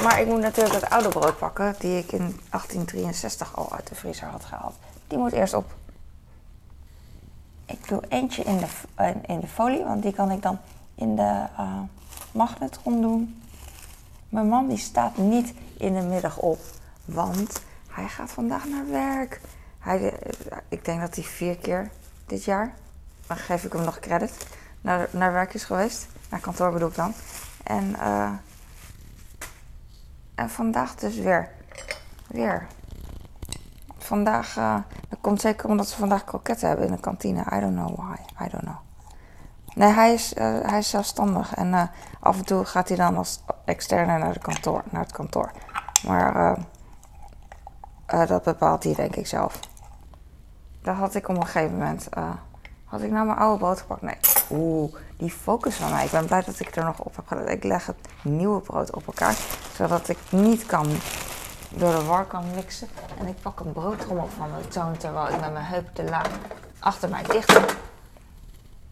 Maar 0.04 0.22
ik 0.22 0.28
moet 0.28 0.40
natuurlijk 0.40 0.76
het 0.76 0.90
oude 0.90 1.10
brood 1.10 1.38
pakken, 1.38 1.76
die 1.80 1.98
ik 1.98 2.12
in 2.12 2.40
1863 2.50 3.56
al 3.56 3.74
uit 3.74 3.88
de 3.88 3.96
vriezer 3.96 4.28
had 4.28 4.46
gehaald. 4.46 4.76
Die 5.08 5.18
moet 5.18 5.32
eerst 5.32 5.54
op. 5.54 5.74
Ik 7.66 7.88
doe 7.88 8.02
eentje 8.10 8.44
in 8.44 8.58
de, 8.58 9.14
in 9.26 9.40
de 9.40 9.48
folie, 9.48 9.84
want 9.84 10.02
die 10.02 10.14
kan 10.14 10.32
ik 10.32 10.42
dan 10.42 10.60
in 10.96 11.16
de 11.16 11.46
uh, 11.60 11.80
magnetron 12.32 13.02
doen. 13.02 13.42
Mijn 14.30 14.48
man 14.48 14.68
die 14.68 14.78
staat 14.78 15.18
niet 15.18 15.54
in 15.78 15.94
de 15.94 16.02
middag 16.02 16.38
op, 16.38 16.60
want 17.06 17.62
hij 17.88 18.08
gaat 18.08 18.32
vandaag 18.32 18.66
naar 18.66 18.90
werk. 18.90 19.42
Hij, 19.80 20.20
eh, 20.20 20.58
ik 20.70 20.86
denk 20.86 21.02
dat 21.02 21.16
hij 21.16 21.24
vier 21.24 21.58
keer 21.58 21.92
dit 22.26 22.44
jaar, 22.44 22.74
dan 23.28 23.38
geef 23.38 23.64
ik 23.64 23.74
hem 23.74 23.84
nog 23.84 24.00
credit, 24.00 24.48
naar, 24.86 25.08
naar 25.12 25.34
werk 25.34 25.54
is 25.54 25.64
geweest. 25.64 26.08
Naar 26.30 26.40
kantoor 26.40 26.72
bedoel 26.72 26.90
ik 26.90 26.96
dan. 26.96 27.14
En, 27.64 27.90
uh, 27.90 28.32
en 30.36 30.50
vandaag 30.50 30.96
dus 30.96 31.16
weer. 31.16 31.50
Weer. 32.28 32.68
Vandaag, 33.98 34.58
uh, 34.58 34.78
dat 35.10 35.20
komt 35.22 35.42
zeker 35.42 35.70
omdat 35.70 35.88
ze 35.88 35.98
vandaag 35.98 36.24
kroketten 36.24 36.68
hebben 36.68 36.86
in 36.86 36.92
de 36.92 37.00
kantine. 37.00 37.42
I 37.54 37.60
don't 37.60 37.76
know 37.76 37.96
why. 37.96 38.46
I 38.46 38.50
don't 38.50 38.64
know. 38.64 38.76
Nee, 39.76 39.92
hij 39.92 40.14
is, 40.14 40.34
uh, 40.34 40.60
hij 40.62 40.78
is 40.78 40.90
zelfstandig. 40.90 41.54
En 41.54 41.92
af 42.20 42.38
en 42.38 42.46
toe 42.46 42.66
gaat 42.66 42.88
hij 42.88 42.98
dan 42.98 43.18
als 43.18 43.44
externe 43.66 44.18
naar, 44.18 44.34
de 44.34 44.40
kantoor, 44.40 44.84
naar 44.90 45.02
het 45.02 45.12
kantoor. 45.12 45.52
Maar 46.08 46.58
dat 48.06 48.44
bepaalt 48.44 48.84
hij 48.84 48.94
denk 48.94 49.16
ik 49.16 49.28
zelf. 49.28 49.60
Dat 50.82 50.96
had 50.96 51.16
ik 51.16 51.28
op 51.28 51.36
een 51.36 51.46
gegeven 51.46 51.78
moment... 51.78 52.10
had 52.96 53.04
ik 53.04 53.12
nou 53.12 53.26
mijn 53.26 53.38
oude 53.38 53.58
brood 53.58 53.80
gepakt? 53.80 54.02
Nee. 54.02 54.18
Oeh, 54.50 54.94
die 55.18 55.30
focus 55.30 55.76
van 55.76 55.92
mij. 55.92 56.06
Ik 56.06 56.12
ben 56.12 56.26
blij 56.26 56.44
dat 56.44 56.60
ik 56.60 56.76
er 56.76 56.84
nog 56.84 57.00
op 57.00 57.16
heb 57.16 57.28
gedaan. 57.28 57.48
Ik 57.48 57.64
leg 57.64 57.86
het 57.86 57.96
nieuwe 58.22 58.62
brood 58.62 58.96
op 58.96 59.08
elkaar. 59.08 59.36
Zodat 59.76 60.10
ik 60.10 60.18
niet 60.30 60.66
kan 60.66 60.88
door 61.70 61.92
de 61.92 62.04
war 62.04 62.26
kan 62.26 62.44
mixen. 62.56 62.88
En 63.20 63.28
ik 63.28 63.42
pak 63.42 63.60
een 63.60 63.72
broodtrommel 63.72 64.28
van 64.38 64.50
mijn 64.50 64.72
zoon 64.72 64.98
terwijl 64.98 65.28
ik 65.34 65.40
met 65.40 65.54
mijn 65.54 65.66
heup 65.66 65.88
te 65.94 66.04
laag 66.04 66.30
achter 66.80 67.10
mij 67.10 67.24
dicht. 67.24 67.60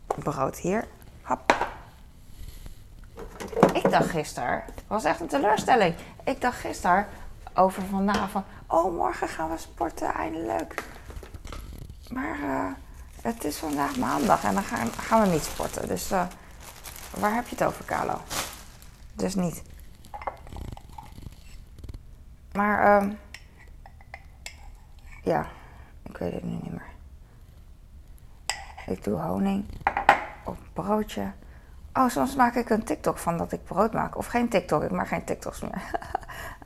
Brood 0.05 0.57
hier. 0.57 0.87
Hap. 1.21 1.67
Ik 3.73 3.91
dacht 3.91 4.09
gisteren, 4.09 4.63
was 4.87 5.03
echt 5.03 5.19
een 5.19 5.27
teleurstelling. 5.27 5.95
Ik 6.23 6.41
dacht 6.41 6.59
gisteren 6.59 7.07
over 7.53 7.83
vandaag 7.83 8.29
van, 8.29 8.43
oh 8.67 8.95
morgen 8.95 9.27
gaan 9.27 9.49
we 9.49 9.57
sporten, 9.57 10.13
eindelijk. 10.13 10.83
Maar 12.09 12.39
uh, 12.39 12.71
het 13.23 13.43
is 13.43 13.57
vandaag 13.57 13.97
maandag 13.97 14.43
en 14.43 14.53
dan 14.53 14.63
gaan, 14.63 14.91
gaan 14.91 15.21
we 15.21 15.27
niet 15.27 15.43
sporten. 15.43 15.87
Dus 15.87 16.11
uh, 16.11 16.25
waar 17.17 17.33
heb 17.33 17.47
je 17.47 17.55
het 17.55 17.63
over, 17.63 17.85
Carlo? 17.85 18.21
Dus 19.13 19.35
niet. 19.35 19.63
Maar, 22.53 23.01
um, 23.01 23.17
ja, 25.23 25.45
ik 26.03 26.17
weet 26.17 26.33
het 26.33 26.43
nu 26.43 26.51
niet 26.51 26.71
meer. 26.71 26.91
Ik 28.85 29.03
doe 29.03 29.19
honing 29.19 29.65
op 30.43 30.57
broodje. 30.73 31.31
Oh, 31.93 32.09
soms 32.09 32.35
maak 32.35 32.55
ik 32.55 32.69
een 32.69 32.83
TikTok 32.83 33.17
van 33.17 33.37
dat 33.37 33.51
ik 33.51 33.63
brood 33.63 33.93
maak. 33.93 34.17
Of 34.17 34.25
geen 34.25 34.49
TikTok, 34.49 34.83
ik 34.83 34.91
maak 34.91 35.07
geen 35.07 35.23
TikToks 35.23 35.61
meer. 35.61 35.99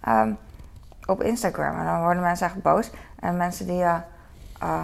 um, 0.07 0.37
op 1.13 1.23
Instagram. 1.23 1.79
En 1.79 1.85
dan 1.85 2.01
worden 2.01 2.23
mensen 2.23 2.47
echt 2.47 2.61
boos. 2.61 2.89
En 3.19 3.37
mensen 3.37 3.67
die, 3.67 3.81
uh, 3.81 4.83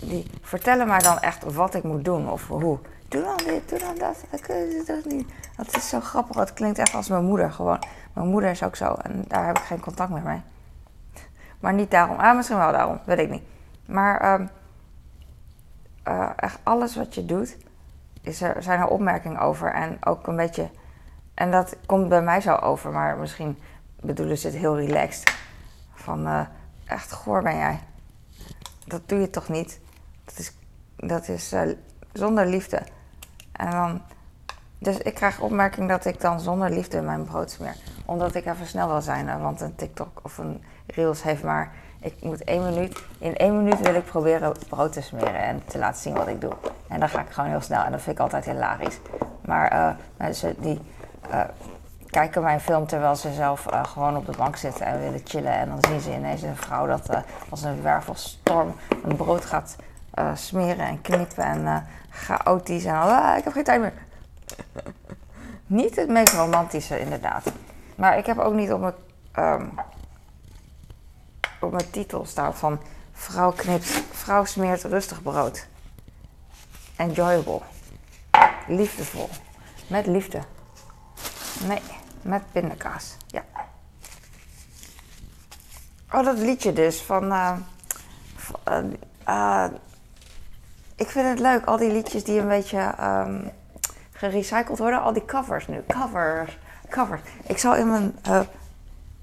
die 0.00 0.30
vertellen 0.42 0.86
mij 0.86 0.98
dan 0.98 1.18
echt 1.18 1.52
wat 1.54 1.74
ik 1.74 1.82
moet 1.82 2.04
doen 2.04 2.30
of 2.30 2.48
hoe. 2.48 2.78
Doe 3.08 3.22
dan 3.22 3.36
dit, 3.36 3.68
doe 3.68 3.78
dan 3.78 3.98
dat. 3.98 4.24
Dat, 4.86 5.04
niet. 5.04 5.28
dat 5.56 5.76
is 5.76 5.88
zo 5.88 6.00
grappig. 6.00 6.36
Het 6.36 6.52
klinkt 6.52 6.78
echt 6.78 6.94
als 6.94 7.08
mijn 7.08 7.24
moeder 7.24 7.52
gewoon. 7.52 7.82
Mijn 8.12 8.28
moeder 8.28 8.50
is 8.50 8.62
ook 8.62 8.76
zo 8.76 8.94
en 8.94 9.24
daar 9.28 9.46
heb 9.46 9.58
ik 9.58 9.64
geen 9.64 9.80
contact 9.80 10.10
meer 10.10 10.22
mee. 10.22 10.40
Maar 11.60 11.72
niet 11.72 11.90
daarom. 11.90 12.18
Ah, 12.18 12.36
misschien 12.36 12.58
wel 12.58 12.72
daarom, 12.72 13.00
weet 13.04 13.18
ik 13.18 13.30
niet. 13.30 13.42
Maar 13.86 14.40
um, 14.40 14.50
uh, 16.08 16.30
echt 16.36 16.58
alles 16.62 16.96
wat 16.96 17.14
je 17.14 17.24
doet, 17.24 17.56
is 18.22 18.40
er, 18.42 18.62
zijn 18.62 18.80
er 18.80 18.86
opmerkingen 18.86 19.40
over. 19.40 19.72
En 19.72 19.96
ook 20.04 20.26
een 20.26 20.36
beetje. 20.36 20.70
En 21.34 21.50
dat 21.50 21.76
komt 21.86 22.08
bij 22.08 22.22
mij 22.22 22.40
zo 22.40 22.54
over, 22.54 22.90
maar 22.90 23.16
misschien 23.16 23.58
bedoelen 24.00 24.38
ze 24.38 24.46
het 24.46 24.56
heel 24.56 24.76
relaxed. 24.76 25.34
Van 25.94 26.26
uh, 26.26 26.40
echt 26.86 27.12
goor 27.12 27.42
ben 27.42 27.56
jij. 27.56 27.78
Dat 28.84 29.08
doe 29.08 29.20
je 29.20 29.30
toch 29.30 29.48
niet? 29.48 29.80
Dat 30.26 30.38
is, 30.38 30.52
dat 30.96 31.28
is 31.28 31.52
uh, 31.52 31.62
zonder 32.12 32.46
liefde. 32.46 32.82
En 33.52 33.70
dan. 33.70 34.00
Dus 34.78 34.98
ik 34.98 35.14
krijg 35.14 35.40
opmerking 35.40 35.88
dat 35.88 36.04
ik 36.04 36.20
dan 36.20 36.40
zonder 36.40 36.70
liefde 36.70 37.00
mijn 37.00 37.24
brood 37.24 37.50
smeer. 37.50 37.76
Omdat 38.04 38.34
ik 38.34 38.46
even 38.46 38.66
snel 38.66 38.88
wil 38.88 39.02
zijn. 39.02 39.40
Want 39.40 39.60
een 39.60 39.74
TikTok 39.74 40.20
of 40.22 40.38
een 40.38 40.62
Reels 40.86 41.22
heeft 41.22 41.42
maar. 41.42 41.72
Ik 42.00 42.22
moet 42.22 42.44
één 42.44 42.62
minuut. 42.62 43.02
In 43.18 43.36
één 43.36 43.56
minuut 43.56 43.80
wil 43.80 43.94
ik 43.94 44.04
proberen 44.04 44.56
brood 44.68 44.92
te 44.92 45.00
smeren 45.00 45.38
en 45.38 45.62
te 45.64 45.78
laten 45.78 46.02
zien 46.02 46.14
wat 46.14 46.26
ik 46.26 46.40
doe. 46.40 46.52
En 46.88 47.00
dan 47.00 47.08
ga 47.08 47.20
ik 47.20 47.30
gewoon 47.30 47.50
heel 47.50 47.60
snel. 47.60 47.82
En 47.82 47.92
dat 47.92 48.00
vind 48.02 48.16
ik 48.16 48.22
altijd 48.22 48.44
hilarisch. 48.44 48.98
Maar 49.44 49.72
uh, 49.72 49.90
mensen 50.16 50.54
die 50.60 50.80
uh, 51.30 51.40
kijken 52.10 52.42
mijn 52.42 52.60
film 52.60 52.86
terwijl 52.86 53.16
ze 53.16 53.32
zelf 53.32 53.66
gewoon 53.82 54.16
op 54.16 54.26
de 54.26 54.36
bank 54.36 54.56
zitten 54.56 54.86
en 54.86 55.00
willen 55.00 55.20
chillen. 55.24 55.52
En 55.52 55.68
dan 55.68 55.78
zien 55.88 56.00
ze 56.00 56.14
ineens 56.14 56.42
een 56.42 56.56
vrouw 56.56 56.86
dat 56.86 57.10
als 57.48 57.62
een 57.62 57.82
wervelstorm 57.82 58.74
een 59.04 59.16
brood 59.16 59.44
gaat 59.44 59.76
smeren 60.34 60.86
en 60.86 61.00
knippen. 61.00 61.44
En 61.44 61.86
chaotisch. 62.10 62.84
En 62.84 62.94
ah, 62.94 63.36
ik 63.36 63.44
heb 63.44 63.52
geen 63.52 63.64
tijd 63.64 63.80
meer. 63.80 63.92
niet 65.66 65.96
het 65.96 66.08
meest 66.08 66.32
romantische, 66.32 67.00
inderdaad. 67.00 67.52
Maar 67.96 68.18
ik 68.18 68.26
heb 68.26 68.38
ook 68.38 68.54
niet 68.54 68.72
op 68.72 68.80
mijn, 68.80 68.94
um, 69.38 69.72
op 71.60 71.78
titel 71.90 72.24
staan 72.24 72.54
van 72.54 72.80
vrouw 73.12 73.52
knipt, 73.52 74.02
vrouw 74.10 74.44
smeert 74.44 74.82
rustig 74.82 75.22
brood. 75.22 75.66
Enjoyable. 76.96 77.60
Liefdevol. 78.66 79.28
Met 79.86 80.06
liefde. 80.06 80.40
Nee, 81.66 81.82
met 82.22 82.42
pindakaas. 82.52 83.16
Ja. 83.26 83.44
Oh, 86.12 86.24
dat 86.24 86.38
liedje 86.38 86.72
dus 86.72 87.00
van. 87.02 87.32
Uh, 87.32 87.56
uh, 88.68 88.84
uh, 89.28 89.66
ik 90.96 91.10
vind 91.10 91.28
het 91.28 91.38
leuk, 91.38 91.64
al 91.64 91.76
die 91.76 91.92
liedjes 91.92 92.24
die 92.24 92.40
een 92.40 92.48
beetje 92.48 92.94
um, 93.00 93.50
gerecycled 94.12 94.78
worden. 94.78 95.02
Al 95.02 95.12
die 95.12 95.24
covers 95.24 95.66
nu. 95.66 95.82
Covers. 95.88 96.58
Covers. 96.88 97.20
Ik 97.42 97.58
zal 97.58 97.74
in 97.76 97.90
mijn. 97.90 98.18
Uh, 98.26 98.40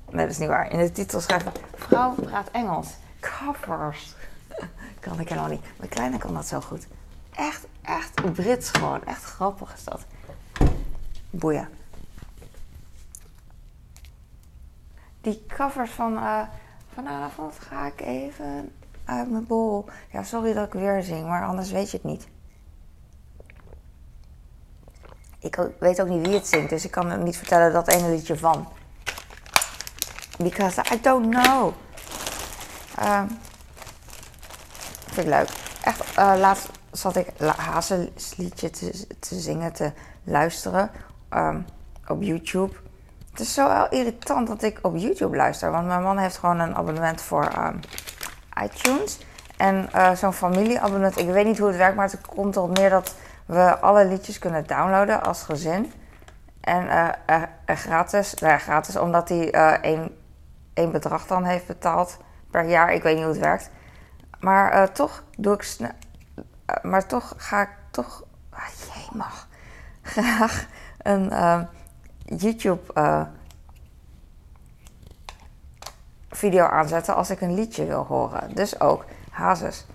nee, 0.09 0.25
dat 0.25 0.29
is 0.29 0.37
niet 0.37 0.49
waar. 0.49 0.71
In 0.71 0.77
de 0.77 0.91
titel 0.91 1.21
schrijven: 1.21 1.51
Vrouw 1.75 2.13
praat 2.13 2.49
Engels. 2.51 2.87
Covers. 3.19 4.15
kan 4.99 5.19
ik 5.19 5.29
helemaal 5.29 5.49
niet. 5.49 5.63
Mijn 5.77 5.89
kleine 5.89 6.17
kan 6.17 6.33
dat 6.33 6.47
zo 6.47 6.61
goed. 6.61 6.87
Echt, 7.35 7.65
echt 7.81 8.33
Brits 8.33 8.69
gewoon. 8.69 9.05
Echt 9.05 9.23
grappig 9.23 9.73
is 9.73 9.83
dat. 9.83 10.05
Boeien. 11.29 11.69
Die 15.21 15.45
covers 15.47 15.91
van. 15.91 16.13
Uh, 16.13 16.41
vanavond 16.93 17.59
ga 17.59 17.85
ik 17.85 18.01
even 18.01 18.71
uit 19.05 19.31
mijn 19.31 19.47
bol. 19.47 19.85
Ja, 20.11 20.23
sorry 20.23 20.53
dat 20.53 20.65
ik 20.65 20.73
weer 20.73 21.03
zing, 21.03 21.27
maar 21.27 21.45
anders 21.45 21.71
weet 21.71 21.91
je 21.91 21.97
het 21.97 22.05
niet. 22.05 22.27
Ik 25.39 25.69
weet 25.79 26.01
ook 26.01 26.07
niet 26.07 26.25
wie 26.25 26.35
het 26.35 26.47
zingt, 26.47 26.69
dus 26.69 26.85
ik 26.85 26.91
kan 26.91 27.23
niet 27.23 27.37
vertellen 27.37 27.73
dat 27.73 27.87
ene 27.87 28.09
liedje 28.09 28.37
van. 28.37 28.67
Because 30.37 30.81
I 30.93 31.01
don't 31.01 31.35
know. 31.35 31.73
Uh, 32.99 33.23
vind 35.05 35.27
ik 35.27 35.33
leuk. 35.33 35.49
Echt, 35.83 36.17
uh, 36.17 36.33
laatst 36.37 36.69
zat 36.91 37.15
ik 37.15 37.27
Hazes 37.55 38.35
liedje 38.37 38.69
te, 38.69 39.05
te, 39.19 39.39
zingen, 39.39 39.73
te 39.73 39.91
luisteren 40.23 40.91
um, 41.33 41.65
op 42.07 42.21
YouTube. 42.21 42.73
Het 43.31 43.39
is 43.39 43.53
zo 43.53 43.85
irritant 43.89 44.47
dat 44.47 44.63
ik 44.63 44.79
op 44.81 44.95
YouTube 44.95 45.35
luister, 45.35 45.71
want 45.71 45.87
mijn 45.87 46.01
man 46.01 46.17
heeft 46.17 46.37
gewoon 46.37 46.59
een 46.59 46.75
abonnement 46.75 47.21
voor 47.21 47.51
um, 47.57 47.79
iTunes. 48.63 49.19
En 49.57 49.89
uh, 49.95 50.11
zo'n 50.11 50.33
familieabonnement, 50.33 51.17
ik 51.17 51.29
weet 51.29 51.45
niet 51.45 51.57
hoe 51.57 51.67
het 51.67 51.77
werkt, 51.77 51.95
maar 51.95 52.09
het 52.09 52.21
komt 52.21 52.55
erop 52.55 52.77
neer 52.77 52.89
dat 52.89 53.15
we 53.45 53.79
alle 53.79 54.05
liedjes 54.05 54.39
kunnen 54.39 54.67
downloaden 54.67 55.23
als 55.23 55.43
gezin. 55.43 55.91
En 56.61 56.85
uh, 56.85 57.41
gratis, 57.65 58.33
nou 58.33 58.53
ja, 58.53 58.57
gratis, 58.57 58.95
omdat 58.95 59.29
hij 59.29 59.51
één, 59.81 60.15
één 60.73 60.91
bedrag 60.91 61.27
dan 61.27 61.43
heeft 61.43 61.67
betaald 61.67 62.17
per 62.51 62.63
jaar. 62.69 62.93
Ik 62.93 63.03
weet 63.03 63.15
niet 63.15 63.23
hoe 63.23 63.33
het 63.33 63.43
werkt. 63.43 63.69
Maar 64.39 64.91
toch 64.91 65.23
doe 65.37 65.53
ik 65.53 65.77
maar 66.81 67.07
toch 67.07 67.33
ga 67.37 67.61
ik 67.61 67.69
toch. 67.91 68.23
Ah, 68.49 68.67
jee, 68.67 69.07
mag. 69.17 69.47
Graag 70.01 70.65
een 70.97 71.31
YouTube 72.25 72.93
video 76.33 76.65
aanzetten 76.65 77.15
als 77.15 77.29
ik 77.29 77.41
een 77.41 77.53
liedje 77.53 77.85
wil 77.85 78.03
horen. 78.03 78.55
Dus 78.55 78.79
ook 78.79 79.05
Hazes. 79.31 79.85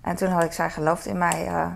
En 0.00 0.16
toen 0.16 0.28
had 0.28 0.44
ik 0.44 0.52
zij 0.52 0.70
geloofd 0.70 1.06
in 1.06 1.18
mij 1.18 1.46
uh, 1.48 1.66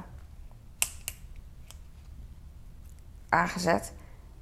aangezet. 3.28 3.92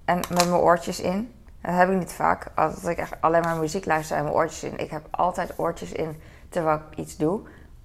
En 0.04 0.16
met 0.16 0.48
mijn 0.48 0.54
oortjes 0.54 1.00
in. 1.00 1.34
Dat 1.60 1.74
heb 1.74 1.90
ik 1.90 1.98
niet 1.98 2.12
vaak. 2.12 2.50
Dat 2.54 2.86
ik 2.86 2.98
echt 2.98 3.20
alleen 3.20 3.42
maar 3.42 3.56
muziek 3.56 3.84
luister 3.84 4.16
en 4.16 4.22
mijn 4.22 4.34
oortjes 4.34 4.70
in. 4.70 4.78
Ik 4.78 4.90
heb 4.90 5.06
altijd 5.10 5.58
oortjes 5.58 5.92
in 5.92 6.20
terwijl 6.48 6.76
ik 6.76 6.98
iets 6.98 7.16
doe. 7.16 7.40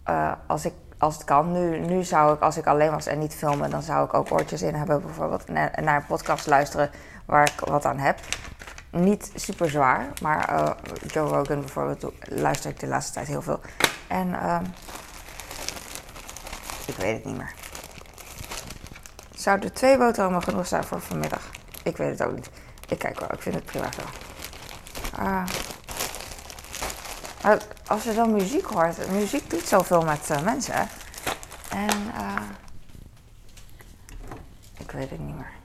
Uh, 0.09 0.31
als 0.47 0.65
ik 0.65 0.73
als 1.01 1.13
het 1.13 1.23
kan. 1.23 1.51
Nu, 1.51 1.79
nu 1.79 2.03
zou 2.03 2.33
ik, 2.33 2.41
als 2.41 2.57
ik 2.57 2.67
alleen 2.67 2.91
was 2.91 3.05
en 3.05 3.19
niet 3.19 3.35
filmen, 3.35 3.69
dan 3.69 3.81
zou 3.81 4.05
ik 4.05 4.13
ook 4.13 4.31
oortjes 4.31 4.61
in 4.61 4.75
hebben 4.75 5.01
bijvoorbeeld. 5.01 5.45
En 5.45 5.83
naar 5.83 5.95
een 5.95 6.05
podcast 6.05 6.47
luisteren 6.47 6.89
waar 7.25 7.49
ik 7.49 7.59
wat 7.59 7.85
aan 7.85 7.97
heb. 7.97 8.19
Niet 8.91 9.31
super 9.35 9.69
zwaar, 9.69 10.07
maar 10.21 10.49
uh, 10.53 10.71
Joe 11.07 11.29
Rogan 11.29 11.59
bijvoorbeeld 11.59 12.13
luister 12.19 12.69
ik 12.69 12.79
de 12.79 12.87
laatste 12.87 13.13
tijd 13.13 13.27
heel 13.27 13.41
veel. 13.41 13.59
En 14.07 14.27
uh, 14.27 14.59
ik 16.85 16.95
weet 16.95 17.13
het 17.15 17.25
niet 17.25 17.37
meer. 17.37 17.53
Zouden 19.35 19.73
twee 19.73 19.97
boterhammen 19.97 20.43
genoeg 20.43 20.67
zijn 20.67 20.83
voor 20.83 21.01
vanmiddag? 21.01 21.49
Ik 21.83 21.97
weet 21.97 22.19
het 22.19 22.27
ook 22.27 22.35
niet. 22.35 22.49
Ik 22.87 22.99
kijk 22.99 23.19
wel, 23.19 23.33
ik 23.33 23.41
vind 23.41 23.55
het 23.55 23.65
prima 23.65 23.89
zo. 23.91 24.01
Uh, 25.19 25.43
als 27.87 28.03
je 28.03 28.13
dan 28.13 28.31
muziek 28.33 28.65
hoort, 28.65 29.11
muziek 29.11 29.49
doet 29.49 29.67
zoveel 29.67 30.01
met 30.01 30.29
uh, 30.31 30.41
mensen. 30.41 30.87
En 31.69 31.97
uh, 32.17 32.41
ik 34.77 34.91
weet 34.91 35.09
het 35.09 35.19
niet 35.19 35.35
meer. 35.35 35.60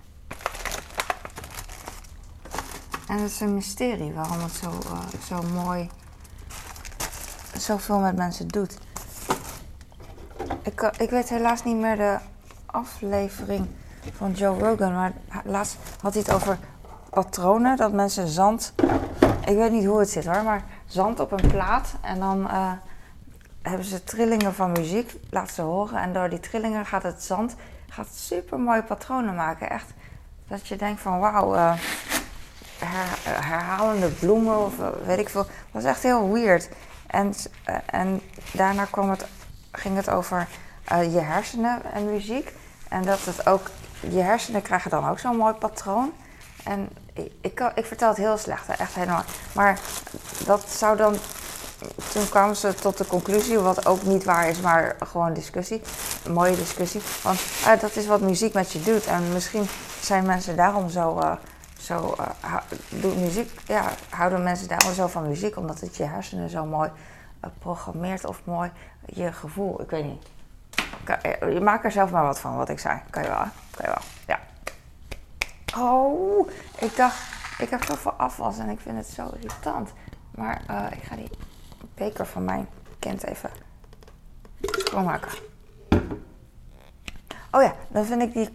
En 3.08 3.18
het 3.18 3.30
is 3.30 3.40
een 3.40 3.54
mysterie 3.54 4.12
waarom 4.12 4.40
het 4.40 4.52
zo, 4.52 4.70
uh, 4.70 5.20
zo 5.28 5.42
mooi, 5.42 5.90
zoveel 7.56 7.98
met 7.98 8.16
mensen 8.16 8.48
doet. 8.48 8.78
Ik, 10.62 10.90
ik 10.98 11.10
weet 11.10 11.28
helaas 11.28 11.64
niet 11.64 11.76
meer 11.76 11.96
de 11.96 12.18
aflevering 12.66 13.66
van 14.16 14.32
Joe 14.32 14.58
Rogan, 14.58 14.94
maar 14.94 15.12
laatst 15.44 15.76
had 16.00 16.14
hij 16.14 16.22
het 16.26 16.34
over 16.34 16.58
patronen, 17.10 17.76
dat 17.76 17.92
mensen 17.92 18.28
zand. 18.28 18.72
Ik 19.46 19.56
weet 19.56 19.72
niet 19.72 19.84
hoe 19.84 19.98
het 19.98 20.10
zit 20.10 20.26
hoor, 20.26 20.42
maar 20.42 20.64
zand 20.86 21.20
op 21.20 21.32
een 21.32 21.48
plaat 21.48 21.94
en 22.00 22.18
dan 22.18 22.40
uh, 22.40 22.72
hebben 23.62 23.86
ze 23.86 24.04
trillingen 24.04 24.54
van 24.54 24.72
muziek, 24.72 25.16
laten 25.30 25.54
ze 25.54 25.62
horen. 25.62 26.00
En 26.00 26.12
door 26.12 26.28
die 26.28 26.40
trillingen 26.40 26.86
gaat 26.86 27.02
het 27.02 27.22
zand 27.22 27.54
gaat 27.88 28.08
super 28.14 28.58
mooie 28.58 28.82
patronen 28.82 29.34
maken. 29.34 29.70
Echt 29.70 29.92
dat 30.48 30.68
je 30.68 30.76
denkt 30.76 31.00
van 31.00 31.18
wauw, 31.18 31.54
herhalende 32.78 34.08
bloemen 34.08 34.58
of 34.58 34.72
weet 35.06 35.18
ik 35.18 35.28
veel. 35.28 35.42
Dat 35.42 35.82
was 35.82 35.84
echt 35.84 36.02
heel 36.02 36.32
weird. 36.32 36.68
En, 37.06 37.34
en 37.86 38.20
daarna 38.52 38.84
kwam 38.84 39.10
het, 39.10 39.26
ging 39.72 39.96
het 39.96 40.10
over 40.10 40.48
je 40.90 41.20
hersenen 41.20 41.82
en 41.92 42.12
muziek. 42.12 42.52
En 42.88 43.02
dat 43.02 43.24
het 43.24 43.46
ook, 43.46 43.70
je 44.00 44.20
hersenen 44.20 44.62
krijgen 44.62 44.90
dan 44.90 45.08
ook 45.08 45.18
zo'n 45.18 45.36
mooi 45.36 45.54
patroon. 45.54 46.12
En 46.64 46.88
ik, 47.12 47.32
ik, 47.40 47.72
ik, 47.74 47.84
vertel 47.84 48.08
het 48.08 48.16
heel 48.16 48.36
slecht, 48.38 48.68
echt 48.68 48.94
helemaal. 48.94 49.24
Maar 49.52 49.78
dat 50.46 50.70
zou 50.70 50.96
dan. 50.96 51.16
Toen 52.12 52.28
kwamen 52.28 52.56
ze 52.56 52.74
tot 52.74 52.98
de 52.98 53.06
conclusie, 53.06 53.58
wat 53.58 53.86
ook 53.86 54.02
niet 54.02 54.24
waar 54.24 54.48
is, 54.48 54.60
maar 54.60 54.96
gewoon 55.04 55.32
discussie. 55.32 55.82
Een 56.24 56.32
mooie 56.32 56.56
discussie. 56.56 57.00
Want 57.22 57.40
uh, 57.66 57.80
dat 57.80 57.96
is 57.96 58.06
wat 58.06 58.20
muziek 58.20 58.52
met 58.52 58.72
je 58.72 58.82
doet. 58.82 59.06
En 59.06 59.32
misschien 59.32 59.68
zijn 60.00 60.26
mensen 60.26 60.56
daarom 60.56 60.88
zo. 60.88 61.38
Zo 61.78 62.14
doet 62.88 63.16
muziek, 63.16 63.60
ja, 63.66 63.90
houden 64.10 64.42
mensen 64.42 64.68
daarom 64.68 64.92
zo 64.92 65.06
van 65.06 65.28
muziek, 65.28 65.56
omdat 65.56 65.80
het 65.80 65.96
je 65.96 66.04
hersenen 66.04 66.50
zo 66.50 66.64
mooi 66.64 66.90
programmeert 67.58 68.24
of 68.24 68.40
mooi 68.44 68.70
je 69.06 69.32
gevoel. 69.32 69.82
Ik 69.82 69.90
weet 69.90 70.04
niet. 70.04 70.26
Je 71.40 71.60
maakt 71.62 71.84
er 71.84 71.92
zelf 71.92 72.10
maar 72.10 72.22
wat 72.22 72.40
van, 72.40 72.56
wat 72.56 72.68
ik 72.68 72.78
zei. 72.78 73.00
Kan 73.10 73.22
je 73.22 73.28
wel, 73.28 73.44
kan 73.70 73.84
je 73.84 73.86
wel. 73.86 74.02
Ja. 74.26 74.40
Oh, 75.78 76.48
ik 76.78 76.96
dacht, 76.96 77.22
ik 77.58 77.70
heb 77.70 77.84
zoveel 77.84 78.12
afwas 78.12 78.58
en 78.58 78.68
ik 78.68 78.80
vind 78.80 78.96
het 78.96 79.06
zo 79.06 79.30
irritant. 79.40 79.92
Maar 80.30 80.60
ik 80.92 81.02
ga 81.02 81.16
die 81.16 81.30
beker 81.94 82.26
van 82.26 82.44
mijn 82.44 82.68
kind 82.98 83.24
even 83.24 83.50
schoonmaken. 84.60 85.32
Oh 87.56 87.62
ja, 87.62 87.74
dan 87.88 88.04
vind 88.04 88.22
ik 88.22 88.32
die 88.32 88.50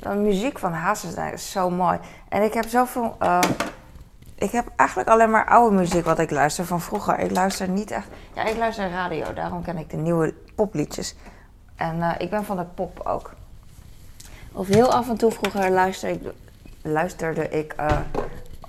de 0.00 0.08
muziek 0.08 0.58
van 0.58 0.72
Hazes 0.72 1.50
zo 1.50 1.70
mooi. 1.70 1.98
En 2.28 2.42
ik 2.42 2.54
heb 2.54 2.68
zoveel. 2.68 3.16
Uh, 3.22 3.38
ik 4.34 4.50
heb 4.50 4.66
eigenlijk 4.76 5.08
alleen 5.08 5.30
maar 5.30 5.46
oude 5.46 5.76
muziek 5.76 6.04
wat 6.04 6.18
ik 6.18 6.30
luister 6.30 6.64
van 6.64 6.80
vroeger. 6.80 7.18
Ik 7.18 7.30
luister 7.30 7.68
niet 7.68 7.90
echt. 7.90 8.06
Ja, 8.34 8.44
ik 8.44 8.56
luister 8.56 8.90
radio, 8.90 9.32
daarom 9.32 9.62
ken 9.62 9.78
ik 9.78 9.90
de 9.90 9.96
nieuwe 9.96 10.34
popliedjes. 10.54 11.14
En 11.76 11.96
uh, 11.96 12.10
ik 12.18 12.30
ben 12.30 12.44
van 12.44 12.56
de 12.56 12.64
pop 12.64 13.00
ook. 13.04 13.32
Of 14.52 14.66
heel 14.66 14.92
af 14.92 15.08
en 15.08 15.16
toe 15.16 15.30
vroeger 15.30 15.70
luisterde 15.70 16.14
ik, 16.14 16.32
luisterde 16.82 17.48
ik 17.48 17.74
uh, 17.80 17.98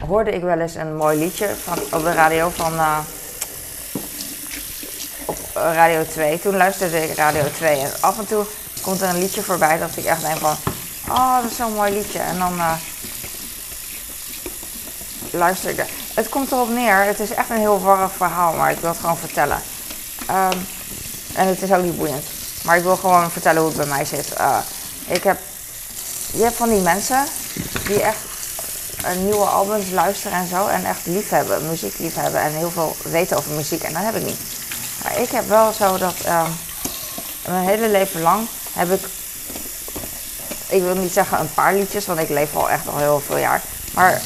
hoorde 0.08 0.32
ik 0.32 0.42
wel 0.42 0.60
eens 0.60 0.76
een 0.76 0.96
mooi 0.96 1.18
liedje 1.18 1.48
van, 1.48 1.78
op 1.78 2.04
de 2.04 2.14
radio 2.14 2.50
van 2.50 2.74
uh, 2.74 3.00
op 5.26 5.38
Radio 5.54 6.04
2. 6.04 6.40
Toen 6.40 6.56
luisterde 6.56 7.04
ik 7.04 7.16
Radio 7.16 7.44
2 7.44 7.80
en 7.80 7.92
af 8.02 8.20
en 8.20 8.28
toe 8.28 8.46
komt 8.86 9.02
er 9.02 9.10
een 9.10 9.20
liedje 9.20 9.44
voorbij 9.44 9.78
dat 9.78 9.90
ik 9.96 10.06
echt 10.06 10.22
denk 10.22 10.38
van, 10.38 10.56
oh 11.10 11.42
dat 11.42 11.52
is 11.52 11.58
zo'n 11.58 11.74
mooi 11.74 11.94
liedje. 11.94 12.20
En 12.20 12.40
dan 12.40 12.58
uh, 12.58 12.72
luister 15.32 15.70
ik 15.70 15.78
er. 15.78 15.88
Het 16.14 16.30
komt 16.30 16.52
erop 16.52 16.70
neer, 16.70 17.04
het 17.04 17.20
is 17.20 17.32
echt 17.32 17.50
een 17.50 17.58
heel 17.58 17.82
warrig 17.82 18.12
verhaal, 18.18 18.54
maar 18.54 18.72
ik 18.72 18.80
wil 18.80 18.90
het 18.90 19.00
gewoon 19.00 19.18
vertellen. 19.18 19.62
Um, 20.30 20.68
en 21.36 21.48
het 21.48 21.62
is 21.62 21.72
ook 21.72 21.84
niet 21.84 21.98
boeiend. 21.98 22.26
Maar 22.64 22.78
ik 22.78 22.84
wil 22.84 22.96
gewoon 22.96 23.32
vertellen 23.32 23.62
hoe 23.62 23.70
het 23.70 23.78
bij 23.78 23.88
mij 23.88 24.06
zit. 24.06 24.28
Uh, 24.40 24.58
ik 25.08 25.24
heb, 25.24 25.40
je 26.32 26.44
hebt 26.44 26.56
van 26.56 26.70
die 26.70 26.82
mensen 26.82 27.26
die 27.88 28.02
echt 28.02 28.20
nieuwe 29.18 29.46
albums 29.46 29.90
luisteren 29.92 30.38
en 30.38 30.48
zo. 30.48 30.68
En 30.68 30.86
echt 30.86 31.06
liefhebben, 31.06 31.70
muziek 31.70 31.98
liefhebben 31.98 32.42
en 32.42 32.52
heel 32.52 32.72
veel 32.72 32.96
weten 33.04 33.38
over 33.38 33.52
muziek. 33.52 33.84
En 33.84 33.94
dat 33.94 34.04
heb 34.04 34.16
ik 34.16 34.26
niet. 34.26 34.40
Maar 35.04 35.20
ik 35.20 35.30
heb 35.30 35.48
wel 35.48 35.74
zo 35.74 35.98
dat 35.98 36.16
uh, 36.26 36.44
mijn 37.48 37.68
hele 37.68 37.90
leven 37.90 38.22
lang 38.22 38.48
heb 38.76 38.92
ik, 38.92 39.08
ik 40.68 40.82
wil 40.82 40.96
niet 40.96 41.14
zeggen 41.14 41.40
een 41.40 41.54
paar 41.54 41.74
liedjes, 41.74 42.06
want 42.06 42.20
ik 42.20 42.30
leef 42.30 42.56
al 42.56 42.70
echt 42.70 42.88
al 42.88 42.98
heel 42.98 43.22
veel 43.26 43.38
jaar. 43.38 43.62
Maar 43.94 44.22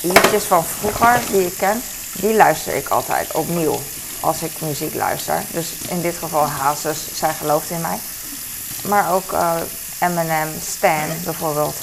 liedjes 0.00 0.44
van 0.44 0.64
vroeger 0.64 1.20
die 1.30 1.46
ik 1.46 1.56
ken, 1.56 1.82
die 2.12 2.34
luister 2.36 2.74
ik 2.74 2.88
altijd 2.88 3.32
opnieuw 3.32 3.80
als 4.20 4.42
ik 4.42 4.60
muziek 4.60 4.94
luister. 4.94 5.42
Dus 5.50 5.66
in 5.88 6.00
dit 6.00 6.16
geval 6.18 6.46
Hazes, 6.46 6.98
zij 7.14 7.34
gelooft 7.34 7.70
in 7.70 7.80
mij. 7.80 7.98
Maar 8.82 9.12
ook 9.12 9.32
uh, 9.32 9.54
Eminem, 9.98 10.48
Stan 10.62 11.08
bijvoorbeeld. 11.24 11.74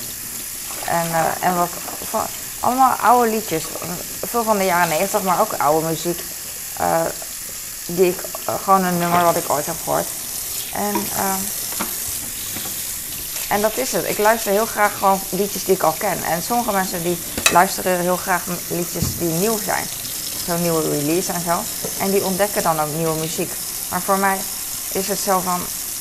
En, 0.85 1.07
uh, 1.07 1.25
en 1.39 1.55
wat, 1.55 1.69
allemaal 2.59 2.95
oude 2.95 3.29
liedjes. 3.29 3.63
Veel 4.25 4.43
van 4.43 4.57
de 4.57 4.65
jaren 4.65 4.89
90, 4.89 5.21
maar 5.21 5.39
ook 5.39 5.53
oude 5.57 5.87
muziek. 5.87 6.21
Uh, 6.81 7.01
die 7.85 8.07
ik, 8.07 8.21
gewoon 8.63 8.83
een 8.83 8.97
nummer 8.97 9.23
wat 9.23 9.35
ik 9.35 9.49
ooit 9.49 9.65
heb 9.65 9.75
gehoord. 9.83 10.07
En, 10.73 10.95
en 13.51 13.61
dat 13.61 13.77
is 13.77 13.91
het. 13.91 14.09
Ik 14.09 14.17
luister 14.17 14.51
heel 14.51 14.65
graag 14.65 14.97
gewoon 14.97 15.19
liedjes 15.29 15.63
die 15.63 15.75
ik 15.75 15.83
al 15.83 15.95
ken. 15.97 16.23
En 16.23 16.41
sommige 16.41 16.71
mensen 16.71 17.03
die 17.03 17.17
luisteren 17.51 17.99
heel 17.99 18.17
graag 18.17 18.43
liedjes 18.69 19.17
die 19.17 19.29
nieuw 19.29 19.57
zijn 19.57 19.85
zo'n 20.45 20.61
nieuwe 20.61 20.89
release 20.89 21.31
en 21.31 21.41
zo. 21.41 21.59
En 21.99 22.11
die 22.11 22.25
ontdekken 22.25 22.63
dan 22.63 22.79
ook 22.79 22.93
nieuwe 22.95 23.19
muziek. 23.19 23.51
Maar 23.89 24.01
voor 24.01 24.17
mij 24.17 24.37
is 24.91 25.07
het 25.07 25.19
zo 25.19 25.39
van, 25.39 25.59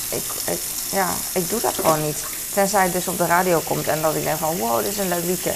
ik, 0.09 0.61
ja, 0.91 1.09
ik 1.33 1.49
doe 1.49 1.61
dat 1.61 1.75
gewoon 1.75 2.03
niet. 2.03 2.25
Tenzij 2.53 2.83
het 2.83 2.93
dus 2.93 3.09
op 3.09 3.19
de 3.19 3.27
radio 3.27 3.61
komt 3.65 3.89
en 3.89 4.03
dat 4.03 4.15
ik 4.15 4.25
denk 4.25 4.39
van, 4.39 4.59
wow, 4.59 4.79
dit 4.79 4.93
is 4.93 4.99
een 4.99 5.09
leuk 5.09 5.25
liedje. 5.25 5.53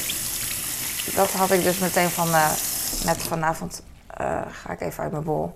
Dat 1.14 1.30
had 1.30 1.50
ik 1.50 1.62
dus 1.62 1.78
meteen 1.78 2.11
van, 2.11 2.28
uh, 2.28 2.50
net 3.04 3.22
vanavond, 3.28 3.83
uh, 4.20 4.40
ga 4.62 4.72
ik 4.72 4.80
even 4.80 5.02
uit 5.02 5.12
mijn 5.12 5.24
bol. 5.24 5.54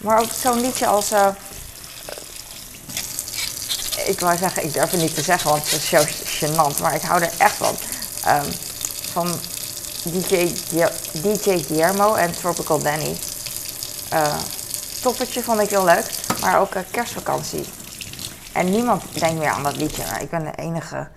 Maar 0.00 0.20
ook 0.20 0.30
zo'n 0.32 0.60
liedje 0.60 0.86
als, 0.86 1.12
uh, 1.12 1.26
ik 4.06 4.20
wou 4.20 4.36
zeggen, 4.36 4.64
ik 4.64 4.72
durf 4.72 4.90
het 4.90 5.00
niet 5.00 5.14
te 5.14 5.22
zeggen, 5.22 5.50
want 5.50 5.70
het 5.70 5.72
is 5.72 5.88
zo 5.88 6.02
gênant. 6.24 6.80
Maar 6.80 6.94
ik 6.94 7.02
hou 7.02 7.22
er 7.22 7.32
echt 7.38 7.54
van. 7.54 7.74
Um, 8.28 8.52
van 9.10 9.38
DJ, 10.02 10.54
DJ 11.12 11.62
Guillermo 11.62 12.14
en 12.14 12.32
Tropical 12.32 12.82
Danny. 12.82 13.16
Uh, 14.12 14.36
toppertje 15.02 15.42
vond 15.42 15.60
ik 15.60 15.70
heel 15.70 15.84
leuk, 15.84 16.10
maar 16.40 16.60
ook 16.60 16.74
uh, 16.74 16.82
kerstvakantie. 16.90 17.64
En 18.52 18.70
niemand 18.70 19.02
denkt 19.12 19.38
meer 19.38 19.50
aan 19.50 19.62
dat 19.62 19.76
liedje. 19.76 20.04
Maar 20.04 20.22
ik 20.22 20.30
ben 20.30 20.44
de 20.44 20.54
enige 20.54 21.08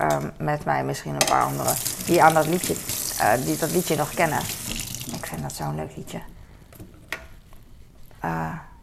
um, 0.00 0.32
met 0.38 0.64
mij, 0.64 0.84
misschien 0.84 1.12
een 1.12 1.26
paar 1.26 1.42
anderen, 1.42 1.76
die 2.04 2.22
aan 2.22 2.34
dat 2.34 2.46
liedje, 2.46 2.74
uh, 3.20 3.32
die 3.44 3.56
dat 3.56 3.70
liedje 3.70 3.96
nog 3.96 4.14
kennen. 4.14 4.40
Ik 5.16 5.26
vind 5.26 5.42
dat 5.42 5.52
zo'n 5.52 5.74
leuk 5.74 5.96
liedje. 5.96 6.20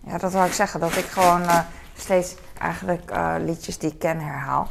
ja, 0.05 0.17
dat 0.17 0.31
wil 0.31 0.45
ik 0.45 0.53
zeggen. 0.53 0.79
Dat 0.79 0.95
ik 0.95 1.05
gewoon 1.05 1.45
steeds 2.03 2.35
eigenlijk 2.59 3.11
liedjes 3.39 3.77
die 3.77 3.91
ik 3.91 3.99
ken 3.99 4.19
herhaal. 4.19 4.67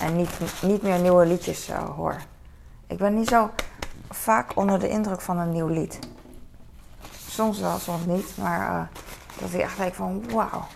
En 0.00 0.16
niet, 0.16 0.30
niet 0.62 0.82
meer 0.82 0.98
nieuwe 0.98 1.26
liedjes 1.26 1.70
hoor. 1.70 2.16
Ik 2.86 2.98
ben 2.98 3.14
niet 3.14 3.28
zo 3.28 3.50
vaak 4.10 4.56
onder 4.56 4.78
de 4.78 4.88
indruk 4.88 5.20
van 5.20 5.38
een 5.38 5.52
nieuw 5.52 5.66
lied. 5.66 5.98
Soms 7.28 7.60
wel, 7.60 7.78
soms 7.78 8.04
niet, 8.06 8.36
maar 8.36 8.70
uh, 8.70 8.82
dat 9.40 9.52
ik 9.52 9.60
echt 9.60 9.76
denk 9.76 9.94
van 9.94 10.30
wauw. 10.30 10.66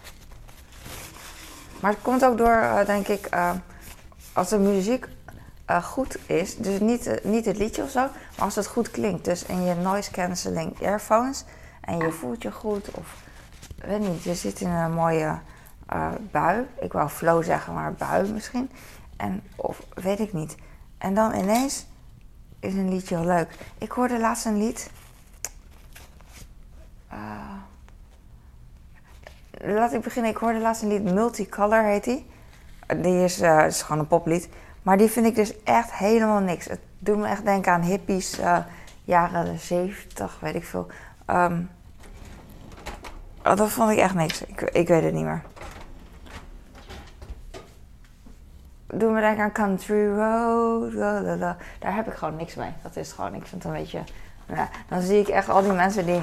Maar 1.80 1.90
het 1.90 2.02
komt 2.02 2.24
ook 2.24 2.38
door, 2.38 2.82
denk 2.86 3.08
ik, 3.08 3.28
als 4.32 4.48
de 4.48 4.58
muziek 4.58 5.08
goed 5.82 6.16
is, 6.26 6.56
dus 6.56 6.80
niet, 6.80 7.20
niet 7.22 7.44
het 7.44 7.56
liedje 7.56 7.82
of 7.82 7.90
zo, 7.90 8.00
maar 8.00 8.44
als 8.44 8.54
het 8.54 8.66
goed 8.66 8.90
klinkt. 8.90 9.24
Dus 9.24 9.44
in 9.44 9.64
je 9.64 9.74
noise 9.74 10.10
cancelling 10.10 10.80
earphones 10.80 11.44
en 11.80 11.98
je 11.98 12.12
voelt 12.12 12.42
je 12.42 12.52
goed 12.52 12.90
of 12.90 13.22
weet 13.76 14.00
niet, 14.00 14.22
je 14.22 14.34
zit 14.34 14.60
in 14.60 14.70
een 14.70 14.92
mooie 14.92 15.38
eh, 15.86 16.08
bui. 16.30 16.66
Ik 16.80 16.92
wou 16.92 17.08
flow 17.08 17.44
zeggen, 17.44 17.74
maar 17.74 17.92
bui 17.92 18.32
misschien. 18.32 18.70
En, 19.16 19.42
of 19.56 19.82
weet 19.94 20.20
ik 20.20 20.32
niet. 20.32 20.56
En 20.98 21.14
dan 21.14 21.34
ineens 21.34 21.86
is 22.60 22.74
een 22.74 22.88
liedje 22.88 23.16
heel 23.16 23.26
leuk. 23.26 23.48
Ik 23.78 23.90
hoorde 23.90 24.18
laatst 24.18 24.46
een 24.46 24.58
lied. 24.58 24.90
Uh, 27.12 27.54
laat 29.74 29.92
ik 29.92 30.00
beginnen. 30.00 30.30
Ik 30.30 30.36
hoorde 30.36 30.58
laatst 30.58 30.82
een 30.82 30.88
lied, 30.88 31.02
Multicolor 31.02 31.82
heet 31.82 32.04
die. 32.04 32.26
Die 32.96 33.24
is, 33.24 33.42
uh, 33.42 33.66
is 33.66 33.82
gewoon 33.82 34.00
een 34.00 34.06
poplied. 34.06 34.48
Maar 34.82 34.96
die 34.96 35.08
vind 35.08 35.26
ik 35.26 35.34
dus 35.34 35.62
echt 35.62 35.92
helemaal 35.92 36.40
niks. 36.40 36.66
Het 36.66 36.80
doet 36.98 37.16
me 37.16 37.26
echt 37.26 37.44
denken 37.44 37.72
aan 37.72 37.82
hippies, 37.82 38.40
uh, 38.40 38.58
jaren 39.04 39.58
70, 39.58 40.40
weet 40.40 40.54
ik 40.54 40.64
veel. 40.64 40.86
Um, 41.26 41.70
dat 43.42 43.70
vond 43.70 43.90
ik 43.90 43.98
echt 43.98 44.14
niks. 44.14 44.44
Ik, 44.44 44.60
ik 44.60 44.88
weet 44.88 45.02
het 45.02 45.14
niet 45.14 45.24
meer. 45.24 45.42
Doe 48.98 49.12
me 49.12 49.20
denken 49.20 49.44
aan 49.44 49.52
Country 49.52 50.06
Road. 50.06 50.92
Daar 51.78 51.94
heb 51.94 52.06
ik 52.06 52.14
gewoon 52.14 52.36
niks 52.36 52.54
mee. 52.54 52.70
Dat 52.82 52.96
is 52.96 53.12
gewoon, 53.12 53.34
ik 53.34 53.46
vind 53.46 53.62
het 53.62 53.72
een 53.72 53.78
beetje. 53.78 54.02
Ja, 54.46 54.68
dan 54.88 55.02
zie 55.02 55.18
ik 55.18 55.28
echt 55.28 55.48
al 55.48 55.62
die 55.62 55.72
mensen 55.72 56.06
die, 56.06 56.20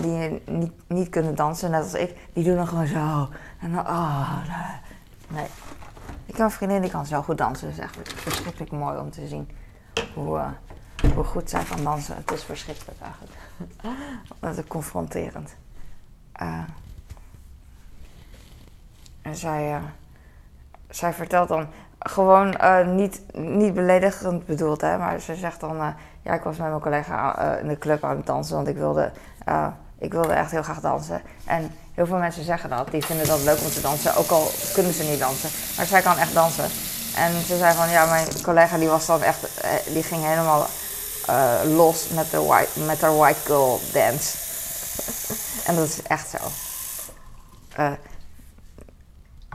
die 0.00 0.42
niet, 0.46 0.72
niet 0.86 1.08
kunnen 1.08 1.34
dansen, 1.34 1.70
net 1.70 1.82
als 1.82 1.94
ik, 1.94 2.16
die 2.32 2.44
doen 2.44 2.56
dan 2.56 2.66
gewoon 2.66 2.86
zo. 2.86 3.28
En 3.60 3.72
dan, 3.72 3.86
oh, 3.86 4.36
nee. 5.28 5.46
Ik 6.26 6.36
heb 6.36 6.46
een 6.46 6.50
vriendin 6.50 6.80
die 6.80 6.90
kan 6.90 7.06
zo 7.06 7.22
goed 7.22 7.38
dansen. 7.38 7.68
Het 7.68 7.76
is 7.76 7.82
echt 7.82 7.98
verschrikkelijk 8.14 8.72
mooi 8.72 8.98
om 8.98 9.10
te 9.10 9.26
zien 9.26 9.50
hoe, 10.14 10.38
uh, 10.38 10.48
hoe 11.14 11.24
goed 11.24 11.50
zij 11.50 11.64
kan 11.64 11.84
dansen. 11.84 12.16
Het 12.16 12.30
is 12.30 12.44
verschrikkelijk 12.44 13.00
eigenlijk. 13.00 13.34
Dat 14.40 14.58
is 14.58 14.64
confronterend. 14.66 15.56
Uh, 16.42 16.62
en 19.22 19.36
zij, 19.36 19.74
uh, 19.74 19.82
zij 20.88 21.12
vertelt 21.12 21.48
dan 21.48 21.68
gewoon 22.00 22.54
uh, 22.60 22.86
niet, 22.86 23.20
niet 23.32 23.74
beledigend 23.74 24.46
bedoeld, 24.46 24.80
hè, 24.80 24.98
maar 24.98 25.20
ze 25.20 25.34
zegt 25.34 25.60
dan: 25.60 25.94
Ja, 26.22 26.32
ik 26.34 26.42
was 26.42 26.56
met 26.56 26.68
mijn 26.68 26.80
collega 26.80 27.38
in 27.58 27.68
de 27.68 27.78
club 27.78 28.04
aan 28.04 28.16
het 28.16 28.26
dansen, 28.26 28.54
want 28.54 28.68
ik 28.68 28.76
wilde, 28.76 29.10
ik 29.98 30.12
wilde 30.12 30.32
echt 30.32 30.50
heel 30.50 30.62
graag 30.62 30.80
dansen. 30.80 31.22
En 31.44 31.70
heel 31.94 32.06
veel 32.06 32.16
mensen 32.16 32.44
zeggen 32.44 32.70
dat, 32.70 32.90
die 32.90 33.04
vinden 33.04 33.26
dat 33.26 33.42
leuk 33.42 33.60
om 33.60 33.70
te 33.70 33.80
dansen, 33.80 34.16
ook 34.16 34.30
al 34.30 34.50
kunnen 34.72 34.92
ze 34.92 35.02
niet 35.02 35.18
dansen. 35.18 35.50
Maar 35.76 35.86
zij 35.86 36.02
kan 36.02 36.18
echt 36.18 36.34
dansen. 36.34 36.68
En 37.16 37.32
ze 37.46 37.56
zei 37.56 37.74
van: 37.74 37.90
Ja, 37.90 38.06
mijn 38.06 38.26
collega 38.42 38.78
die 38.78 38.88
was 38.88 39.06
dan 39.06 39.22
echt, 39.22 39.62
die 39.92 40.02
ging 40.02 40.24
helemaal 40.24 40.66
los 41.74 42.08
met, 42.08 42.30
de 42.30 42.42
white, 42.42 42.80
met 42.80 43.00
haar 43.00 43.16
white 43.16 43.40
girl 43.44 43.80
dance. 43.92 44.36
en 45.66 45.76
dat 45.76 45.84
is 45.84 46.02
echt 46.02 46.28
zo. 46.30 46.38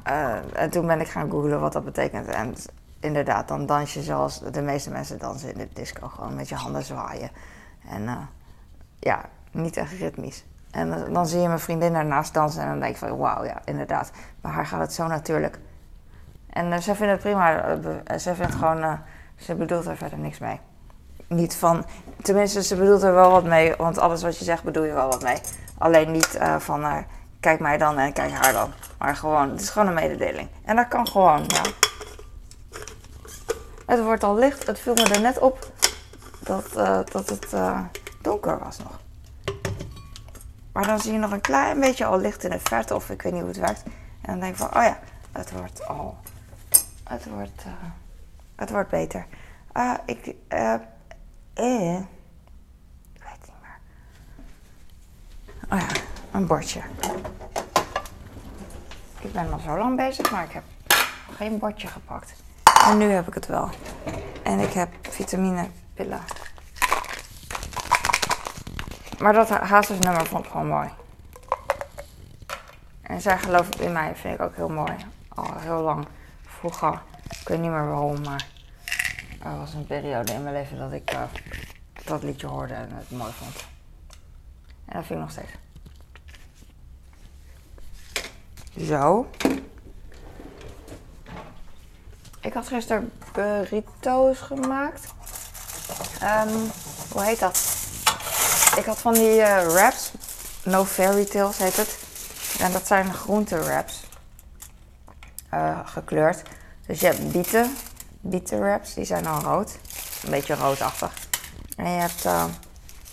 Uh, 0.08 0.36
en 0.54 0.70
toen 0.70 0.88
ben 0.88 1.00
ik 1.00 1.08
gaan 1.08 1.30
googlen 1.30 1.60
wat 1.60 1.74
dat 1.74 1.86
betekent. 1.86 2.28
En 2.28 2.56
inderdaad, 3.00 3.48
dan 3.48 3.66
dans 3.66 3.94
je 3.94 4.02
zoals 4.02 4.42
de 4.52 4.62
meeste 4.62 4.90
mensen 4.90 5.20
dansen 5.20 5.52
in 5.52 5.58
de 5.58 5.68
disco. 5.74 6.08
Gewoon 6.08 6.36
met 6.36 6.50
je 6.50 6.56
handen 6.56 6.84
zwaaien. 6.84 7.30
En 7.90 8.04
uh, 8.04 8.18
ja, 9.00 9.22
niet 9.52 9.78
echt 9.78 9.92
ritmisch. 9.92 10.46
En 10.72 11.14
dan 11.14 11.28
zie 11.28 11.40
je 11.40 11.48
mijn 11.48 11.60
vriendin 11.60 11.94
daarnaast 11.94 12.34
dansen 12.34 12.62
en 12.62 12.68
dan 12.68 12.80
denk 12.80 12.92
ik 12.92 12.98
van 12.98 13.18
wauw, 13.18 13.44
ja, 13.44 13.62
inderdaad. 13.66 14.12
Maar 14.42 14.52
haar 14.52 14.66
gaat 14.66 14.80
het 14.80 14.94
zo 14.94 15.08
natuurlijk. 15.08 15.60
En 16.50 16.84
ze 16.84 16.96
vindt 16.96 17.12
het 17.12 17.22
prima. 17.22 17.78
ze 18.20 18.36
vindt 18.36 18.56
gewoon, 18.56 19.00
ze 19.36 19.56
bedoelt 19.56 19.86
er 19.86 19.98
verder 19.98 20.18
niks 20.18 20.40
mee. 20.40 20.60
Niet 21.28 21.56
van, 21.56 21.86
tenminste, 22.22 22.64
ze 22.64 22.76
bedoelt 22.76 23.04
er 23.04 23.14
wel 23.14 23.32
wat 23.32 23.44
mee, 23.44 23.76
want 23.78 23.98
alles 23.98 24.22
wat 24.22 24.38
je 24.38 24.44
zegt 24.44 24.64
bedoel 24.64 24.84
je 24.84 24.94
wel 24.94 25.08
wat 25.08 25.24
mee. 25.24 25.38
Alleen 25.78 26.12
niet 26.12 26.40
van, 26.58 27.06
kijk 27.46 27.60
mij 27.60 27.78
dan 27.78 27.98
en 27.98 28.14
kijk 28.14 28.32
haar 28.32 28.54
dan. 28.54 28.74
Maar 28.98 29.16
gewoon, 29.16 29.50
het 29.50 29.62
is 29.62 29.70
gewoon 29.70 29.88
een 29.88 29.94
mededeling. 29.94 30.50
En 30.64 30.76
dat 30.76 30.88
kan 30.88 31.08
gewoon, 31.08 31.44
ja. 31.48 31.62
Het 33.86 34.04
wordt 34.04 34.24
al 34.24 34.36
licht. 34.36 34.68
Het 34.68 34.80
viel 34.80 34.94
me 34.94 35.04
er 35.04 35.22
net 35.22 35.40
op 35.40 35.72
dat, 36.40 36.66
uh, 36.78 37.00
dat 37.12 37.30
het 37.30 37.54
uh, 37.54 37.80
donker 38.22 38.60
was 38.60 38.78
nog. 38.78 39.00
Maar 40.72 40.86
dan 40.86 41.00
zie 41.00 41.14
je 41.14 41.20
nog 41.20 41.32
een 41.32 41.42
klein 41.42 41.80
beetje 41.80 42.06
al 42.06 42.20
licht 42.20 42.44
in 42.44 42.50
de 42.50 42.60
verte. 42.60 42.96
Of 42.96 43.10
ik 43.10 43.22
weet 43.22 43.32
niet 43.32 43.42
hoe 43.42 43.52
het 43.52 43.60
werkt. 43.60 43.84
En 44.22 44.32
dan 44.32 44.40
denk 44.40 44.52
ik 44.52 44.58
van, 44.58 44.76
oh 44.76 44.84
ja, 44.84 45.00
het 45.32 45.52
wordt 45.52 45.88
al... 45.88 46.18
Het 47.04 47.26
wordt... 47.26 47.64
Uh, 47.66 47.74
het 48.56 48.70
wordt 48.70 48.90
beter. 48.90 49.26
ik... 50.06 50.36
eh... 50.48 50.74
Ik 53.14 53.24
weet 53.24 53.40
niet 53.42 53.62
meer. 53.62 53.78
Oh 55.70 55.80
ja, 55.80 56.15
een 56.36 56.48
bordje. 56.48 56.82
Ik 59.20 59.34
ben 59.34 59.54
al 59.54 59.60
zo 59.60 59.78
lang 59.78 59.96
bezig, 59.96 60.32
maar 60.32 60.44
ik 60.44 60.52
heb 60.52 60.64
geen 61.36 61.60
bordje 61.60 61.88
gepakt. 61.88 62.34
En 62.86 62.98
nu 62.98 63.06
heb 63.06 63.28
ik 63.28 63.34
het 63.34 63.46
wel. 63.46 63.70
En 64.44 64.60
ik 64.60 64.74
heb 64.74 64.90
vitaminepillen. 65.02 66.22
Maar 69.20 69.34
dat 69.34 69.50
hazesnummer 69.50 70.26
vond 70.26 70.46
ik 70.46 70.52
gewoon 70.52 70.68
mooi. 70.68 70.90
En 73.02 73.22
zij 73.22 73.38
gelooft 73.38 73.80
in 73.80 73.92
mij, 73.92 74.16
vind 74.16 74.34
ik 74.34 74.42
ook 74.42 74.56
heel 74.56 74.70
mooi. 74.70 74.96
Al 75.28 75.54
heel 75.58 75.82
lang. 75.82 76.08
Vroeger. 76.46 77.02
Ik 77.42 77.48
weet 77.48 77.60
niet 77.60 77.72
meer 77.72 77.88
waarom, 77.88 78.22
maar 78.22 78.48
er 79.44 79.58
was 79.58 79.74
een 79.74 79.86
periode 79.86 80.34
in 80.34 80.44
mijn 80.44 80.56
leven 80.56 80.78
dat 80.78 80.92
ik 80.92 81.14
uh, 81.14 81.22
dat 82.04 82.24
liedje 82.24 82.48
hoorde 82.48 82.74
en 82.74 82.90
het 82.92 83.12
mooi 83.12 83.32
vond. 83.32 83.66
En 84.86 84.94
dat 84.94 85.06
vind 85.06 85.20
ik 85.20 85.26
nog 85.26 85.32
steeds. 85.32 85.65
Zo. 88.80 89.30
Ik 92.42 92.54
had 92.54 92.68
gisteren 92.68 93.12
burrito's 93.34 94.40
gemaakt. 94.40 95.14
Um, 96.24 96.72
hoe 97.12 97.24
heet 97.24 97.40
dat? 97.40 97.60
Ik 98.78 98.86
had 98.86 98.98
van 98.98 99.14
die 99.14 99.38
uh, 99.38 99.68
wraps. 99.68 100.12
No 100.64 100.86
Fairy 100.86 101.26
Tales 101.26 101.58
heet 101.58 101.76
het. 101.76 101.98
En 102.60 102.72
dat 102.72 102.88
zijn 102.88 103.14
groente 103.14 103.60
wraps. 103.60 104.04
Uh, 105.54 105.80
gekleurd. 105.86 106.42
Dus 106.88 107.00
je 107.00 107.06
hebt 107.06 107.32
bieten. 107.32 107.76
Bieten 108.22 108.60
wraps. 108.60 108.94
Die 108.94 109.06
zijn 109.06 109.24
dan 109.24 109.42
rood. 109.42 109.78
Een 110.24 110.32
beetje 110.32 110.56
roodachtig. 110.56 111.12
En 111.78 111.90
je 111.90 112.00
hebt... 112.00 112.26
Uh, 112.26 112.46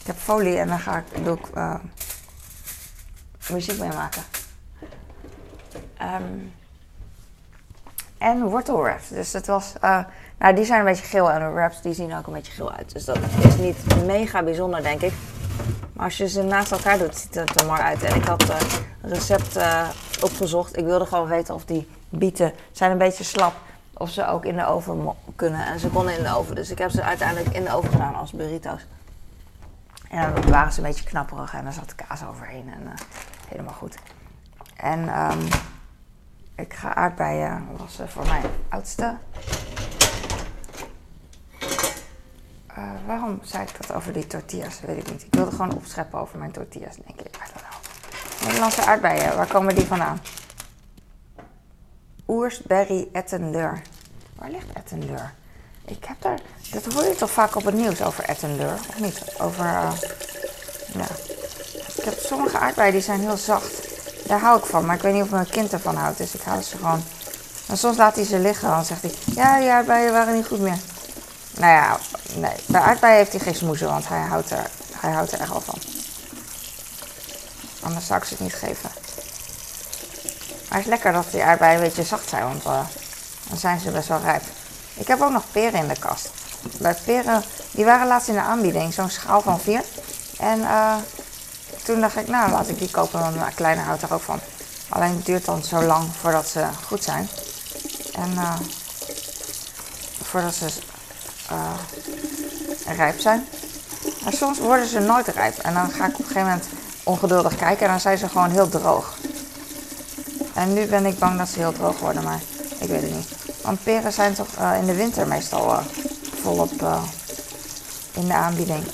ik 0.00 0.06
heb 0.06 0.18
folie 0.18 0.58
en 0.58 0.68
dan 0.68 0.78
ga 0.78 0.96
ik, 0.96 1.24
doe 1.24 1.38
ik 1.38 1.46
muziek 3.50 3.78
mee 3.78 3.92
maken. 3.92 4.22
Um, 6.02 6.52
en 8.18 8.42
wortelwraps. 8.42 9.08
Dus 9.08 9.32
het 9.32 9.46
was. 9.46 9.72
Uh, 9.84 9.98
nou, 10.38 10.54
die 10.54 10.64
zijn 10.64 10.78
een 10.78 10.84
beetje 10.84 11.06
geel 11.06 11.30
en 11.30 11.40
de 11.40 11.50
wraps 11.50 11.82
die 11.82 11.94
zien 11.94 12.16
ook 12.16 12.26
een 12.26 12.32
beetje 12.32 12.52
geel 12.52 12.72
uit. 12.72 12.92
Dus 12.92 13.04
dat 13.04 13.18
is 13.44 13.56
niet 13.56 14.04
mega 14.06 14.42
bijzonder, 14.42 14.82
denk 14.82 15.00
ik. 15.00 15.12
Maar 15.92 16.04
als 16.04 16.16
je 16.16 16.28
ze 16.28 16.42
naast 16.42 16.72
elkaar 16.72 16.98
doet, 16.98 17.16
ziet 17.16 17.34
het 17.34 17.60
er 17.60 17.66
mooi 17.66 17.80
uit. 17.80 18.02
En 18.02 18.16
ik 18.16 18.24
had 18.24 18.50
uh, 18.50 18.56
een 19.00 19.10
recept 19.10 19.56
uh, 19.56 19.88
opgezocht. 20.22 20.76
Ik 20.76 20.84
wilde 20.84 21.06
gewoon 21.06 21.28
weten 21.28 21.54
of 21.54 21.64
die 21.64 21.88
bieten 22.08 22.52
zijn 22.72 22.90
een 22.90 22.98
beetje 22.98 23.24
slap. 23.24 23.54
Of 23.94 24.10
ze 24.10 24.26
ook 24.26 24.44
in 24.44 24.56
de 24.56 24.66
oven 24.66 25.08
kunnen. 25.36 25.66
En 25.66 25.80
ze 25.80 25.88
konden 25.88 26.16
in 26.16 26.22
de 26.22 26.34
oven. 26.34 26.54
Dus 26.54 26.70
ik 26.70 26.78
heb 26.78 26.90
ze 26.90 27.02
uiteindelijk 27.02 27.54
in 27.54 27.64
de 27.64 27.74
oven 27.74 27.90
gedaan 27.90 28.14
als 28.14 28.32
burrito's. 28.32 28.86
En 30.10 30.34
dan 30.34 30.50
waren 30.50 30.72
ze 30.72 30.80
een 30.80 30.86
beetje 30.86 31.04
knapperig 31.04 31.54
en 31.54 31.66
er 31.66 31.72
zat 31.72 31.94
kaas 31.94 32.24
overheen. 32.26 32.72
En 32.74 32.94
helemaal 33.48 33.74
goed. 33.74 33.96
En 34.76 34.98
um, 35.20 35.48
ik 36.54 36.74
ga 36.74 36.94
aardbeien 36.94 37.66
wassen 37.76 38.08
voor 38.08 38.26
mijn 38.26 38.42
oudste. 38.68 39.16
Uh, 42.78 42.90
waarom 43.06 43.40
zei 43.42 43.62
ik 43.62 43.76
dat 43.80 43.96
over 43.96 44.12
die 44.12 44.26
tortillas? 44.26 44.80
Weet 44.80 44.96
ik 44.98 45.10
niet. 45.10 45.22
Ik 45.22 45.34
wilde 45.34 45.50
gewoon 45.50 45.74
opscheppen 45.74 46.18
over 46.18 46.38
mijn 46.38 46.52
tortillas, 46.52 46.96
denk 46.96 47.20
ik. 47.20 47.36
I 47.36 47.38
don't 47.38 47.66
know. 47.66 48.46
Nederlandse 48.46 48.84
aardbeien, 48.84 49.36
waar 49.36 49.46
komen 49.46 49.74
die 49.74 49.86
vandaan? 49.86 50.20
Oersberry 52.28 53.08
Ettenleur. 53.12 53.82
Waar 54.36 54.50
ligt 54.50 54.72
Ettenleur? 54.72 55.32
Ik 55.84 56.04
heb 56.04 56.20
daar. 56.20 56.40
Dat 56.70 56.92
hoor 56.92 57.04
je 57.04 57.14
toch 57.14 57.30
vaak 57.30 57.56
op 57.56 57.64
het 57.64 57.74
nieuws 57.74 58.02
over 58.02 58.24
Ettenleur, 58.24 58.74
of 58.74 59.00
niet? 59.00 59.34
Over. 59.40 59.64
Uh, 59.64 59.92
ja. 60.94 61.06
Ik 61.96 62.04
heb 62.04 62.14
sommige 62.18 62.58
aardbeien 62.58 62.92
die 62.92 63.00
zijn 63.00 63.20
heel 63.20 63.36
zacht. 63.36 63.91
Daar 64.32 64.40
hou 64.40 64.58
ik 64.58 64.64
van, 64.64 64.86
maar 64.86 64.96
ik 64.96 65.02
weet 65.02 65.12
niet 65.12 65.22
of 65.22 65.30
mijn 65.30 65.48
kind 65.48 65.72
ervan 65.72 65.96
houdt. 65.96 66.18
Dus 66.18 66.34
ik 66.34 66.40
hou 66.42 66.62
ze 66.62 66.76
gewoon. 66.76 67.04
En 67.66 67.78
soms 67.78 67.96
laat 67.96 68.14
hij 68.14 68.24
ze 68.24 68.38
liggen. 68.38 68.68
Dan 68.68 68.84
zegt 68.84 69.02
hij: 69.02 69.14
Ja, 69.24 69.58
die 69.58 69.70
aardbeien 69.70 70.12
waren 70.12 70.34
niet 70.34 70.46
goed 70.46 70.60
meer. 70.60 70.78
Nou 71.56 71.72
ja, 71.72 71.98
nee. 72.34 72.56
Bij 72.66 72.80
aardbeien 72.80 73.16
heeft 73.16 73.32
hij 73.32 73.40
geen 73.40 73.54
smoezen, 73.54 73.88
want 73.88 74.08
hij 74.08 74.20
houdt 74.20 74.50
er, 74.50 74.70
hij 74.96 75.12
houdt 75.12 75.32
er 75.32 75.40
echt 75.40 75.48
wel 75.48 75.60
van. 75.60 75.78
Anders 77.82 78.06
zou 78.06 78.20
ik 78.20 78.26
ze 78.26 78.34
het 78.34 78.42
niet 78.42 78.54
geven. 78.54 78.90
Maar 80.68 80.78
het 80.78 80.80
is 80.80 80.86
lekker 80.86 81.12
dat 81.12 81.30
die 81.30 81.42
aardbeien 81.42 81.74
een 81.74 81.82
beetje 81.82 82.02
zacht 82.02 82.28
zijn, 82.28 82.42
want 82.42 82.64
uh, 82.64 82.80
dan 83.48 83.58
zijn 83.58 83.80
ze 83.80 83.90
best 83.90 84.08
wel 84.08 84.20
rijp. 84.20 84.42
Ik 84.94 85.08
heb 85.08 85.20
ook 85.20 85.32
nog 85.32 85.44
peren 85.52 85.80
in 85.80 85.88
de 85.88 85.98
kast. 85.98 86.30
Bij 86.78 86.94
peren, 87.04 87.42
die 87.70 87.84
waren 87.84 88.06
laatst 88.06 88.28
in 88.28 88.34
de 88.34 88.40
aanbieding, 88.40 88.94
zo'n 88.94 89.10
schaal 89.10 89.40
van 89.40 89.60
vier. 89.60 89.84
En 90.38 90.58
uh, 90.58 90.94
toen 91.84 92.00
dacht 92.00 92.16
ik, 92.16 92.28
nou 92.28 92.50
laat 92.50 92.68
ik 92.68 92.78
die 92.78 92.90
kopen, 92.90 93.20
want 93.20 93.36
mijn 93.36 93.54
kleine 93.54 93.80
houdt 93.80 94.02
er 94.02 94.12
ook 94.12 94.22
van. 94.22 94.40
Alleen 94.88 95.16
het 95.16 95.26
duurt 95.26 95.44
dan 95.44 95.62
zo 95.62 95.82
lang 95.82 96.08
voordat 96.20 96.48
ze 96.48 96.64
goed 96.86 97.04
zijn. 97.04 97.28
En 98.12 98.32
uh, 98.32 98.54
voordat 100.22 100.54
ze 100.54 100.66
uh, 101.52 102.96
rijp 102.96 103.20
zijn. 103.20 103.46
Maar 104.22 104.32
soms 104.32 104.58
worden 104.58 104.86
ze 104.86 104.98
nooit 104.98 105.26
rijp. 105.26 105.58
En 105.58 105.74
dan 105.74 105.90
ga 105.90 106.06
ik 106.06 106.12
op 106.12 106.18
een 106.18 106.24
gegeven 106.24 106.48
moment 106.48 106.66
ongeduldig 107.02 107.56
kijken 107.56 107.84
en 107.84 107.90
dan 107.90 108.00
zijn 108.00 108.18
ze 108.18 108.28
gewoon 108.28 108.50
heel 108.50 108.68
droog. 108.68 109.16
En 110.54 110.72
nu 110.72 110.86
ben 110.86 111.06
ik 111.06 111.18
bang 111.18 111.38
dat 111.38 111.48
ze 111.48 111.58
heel 111.58 111.72
droog 111.72 111.98
worden, 111.98 112.22
maar 112.22 112.40
ik 112.78 112.88
weet 112.88 113.02
het 113.02 113.14
niet. 113.14 113.28
Want 113.62 113.82
peren 113.82 114.12
zijn 114.12 114.34
toch 114.34 114.48
uh, 114.58 114.76
in 114.78 114.86
de 114.86 114.94
winter 114.94 115.26
meestal 115.26 115.82
volop 116.42 116.72
in 118.12 118.26
de 118.26 118.34
aanbieding. 118.34 118.84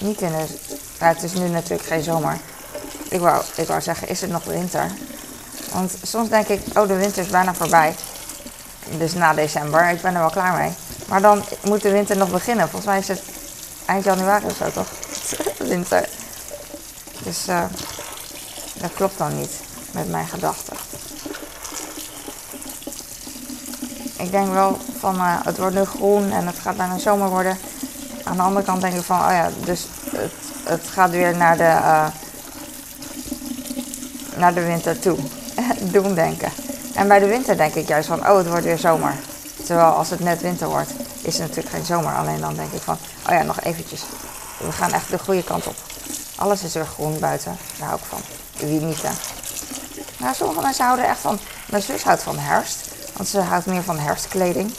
Niet 0.00 0.20
in 0.20 0.32
de. 0.32 0.69
Het 1.00 1.22
is 1.22 1.32
nu 1.32 1.48
natuurlijk 1.48 1.88
geen 1.88 2.02
zomer. 2.02 2.36
Ik 3.08 3.20
wou, 3.20 3.42
ik 3.54 3.66
wou 3.66 3.80
zeggen, 3.80 4.08
is 4.08 4.20
het 4.20 4.30
nog 4.30 4.44
winter? 4.44 4.90
Want 5.72 5.92
soms 6.02 6.28
denk 6.28 6.48
ik, 6.48 6.78
oh, 6.78 6.88
de 6.88 6.96
winter 6.96 7.22
is 7.22 7.30
bijna 7.30 7.54
voorbij. 7.54 7.94
Dus 8.98 9.14
na 9.14 9.34
december, 9.34 9.88
ik 9.88 10.00
ben 10.00 10.14
er 10.14 10.20
wel 10.20 10.30
klaar 10.30 10.58
mee. 10.58 10.72
Maar 11.08 11.20
dan 11.20 11.44
moet 11.64 11.82
de 11.82 11.90
winter 11.90 12.16
nog 12.16 12.30
beginnen. 12.30 12.68
Volgens 12.68 12.90
mij 12.90 12.98
is 12.98 13.08
het 13.08 13.22
eind 13.86 14.04
januari 14.04 14.44
of 14.44 14.56
zo 14.56 14.70
toch? 14.70 14.88
winter. 15.68 16.08
Dus 17.22 17.48
uh, 17.48 17.62
dat 18.74 18.92
klopt 18.94 19.18
dan 19.18 19.38
niet 19.38 19.52
met 19.90 20.10
mijn 20.10 20.26
gedachten. 20.26 20.76
Ik 24.16 24.30
denk 24.30 24.52
wel 24.52 24.78
van 24.98 25.14
uh, 25.14 25.44
het 25.44 25.58
wordt 25.58 25.74
nu 25.74 25.84
groen 25.84 26.32
en 26.32 26.46
het 26.46 26.58
gaat 26.58 26.76
bijna 26.76 26.98
zomer 26.98 27.28
worden. 27.28 27.58
Aan 28.24 28.36
de 28.36 28.42
andere 28.42 28.64
kant 28.64 28.80
denk 28.80 28.94
ik 28.94 29.02
van, 29.02 29.18
oh 29.18 29.30
ja, 29.30 29.50
dus 29.64 29.86
het, 30.10 30.32
het 30.70 30.88
gaat 30.92 31.10
weer 31.10 31.36
naar 31.36 31.56
de, 31.56 31.62
uh, 31.62 32.06
naar 34.36 34.54
de 34.54 34.64
winter 34.64 34.98
toe. 34.98 35.18
Doen 35.92 36.14
denken. 36.14 36.52
En 36.94 37.08
bij 37.08 37.18
de 37.18 37.26
winter 37.26 37.56
denk 37.56 37.74
ik 37.74 37.88
juist 37.88 38.08
van, 38.08 38.28
oh 38.28 38.36
het 38.36 38.48
wordt 38.48 38.64
weer 38.64 38.78
zomer. 38.78 39.14
Terwijl 39.64 39.88
als 39.88 40.10
het 40.10 40.20
net 40.20 40.40
winter 40.40 40.68
wordt, 40.68 40.90
is 41.22 41.38
het 41.38 41.48
natuurlijk 41.48 41.74
geen 41.74 41.84
zomer. 41.84 42.14
Alleen 42.14 42.40
dan 42.40 42.54
denk 42.54 42.72
ik 42.72 42.80
van, 42.80 42.98
oh 43.28 43.32
ja, 43.32 43.42
nog 43.42 43.60
eventjes. 43.60 44.02
We 44.58 44.72
gaan 44.72 44.92
echt 44.92 45.10
de 45.10 45.18
goede 45.18 45.44
kant 45.44 45.66
op. 45.66 45.74
Alles 46.36 46.62
is 46.62 46.74
weer 46.74 46.86
groen 46.86 47.18
buiten. 47.18 47.56
Daar 47.78 47.88
hou 47.88 48.00
ik 48.00 48.06
van. 48.08 48.20
Wie 48.68 48.80
niet, 48.80 49.02
hè? 49.02 49.10
Nou, 50.16 50.34
sommige 50.34 50.60
mensen 50.60 50.84
houden 50.84 51.08
echt 51.08 51.20
van... 51.20 51.38
Mijn 51.66 51.82
zus 51.82 52.02
houdt 52.02 52.22
van 52.22 52.38
herfst. 52.38 52.88
Want 53.16 53.28
ze 53.28 53.40
houdt 53.40 53.66
meer 53.66 53.82
van 53.82 53.98
herfstkleding. 53.98 54.74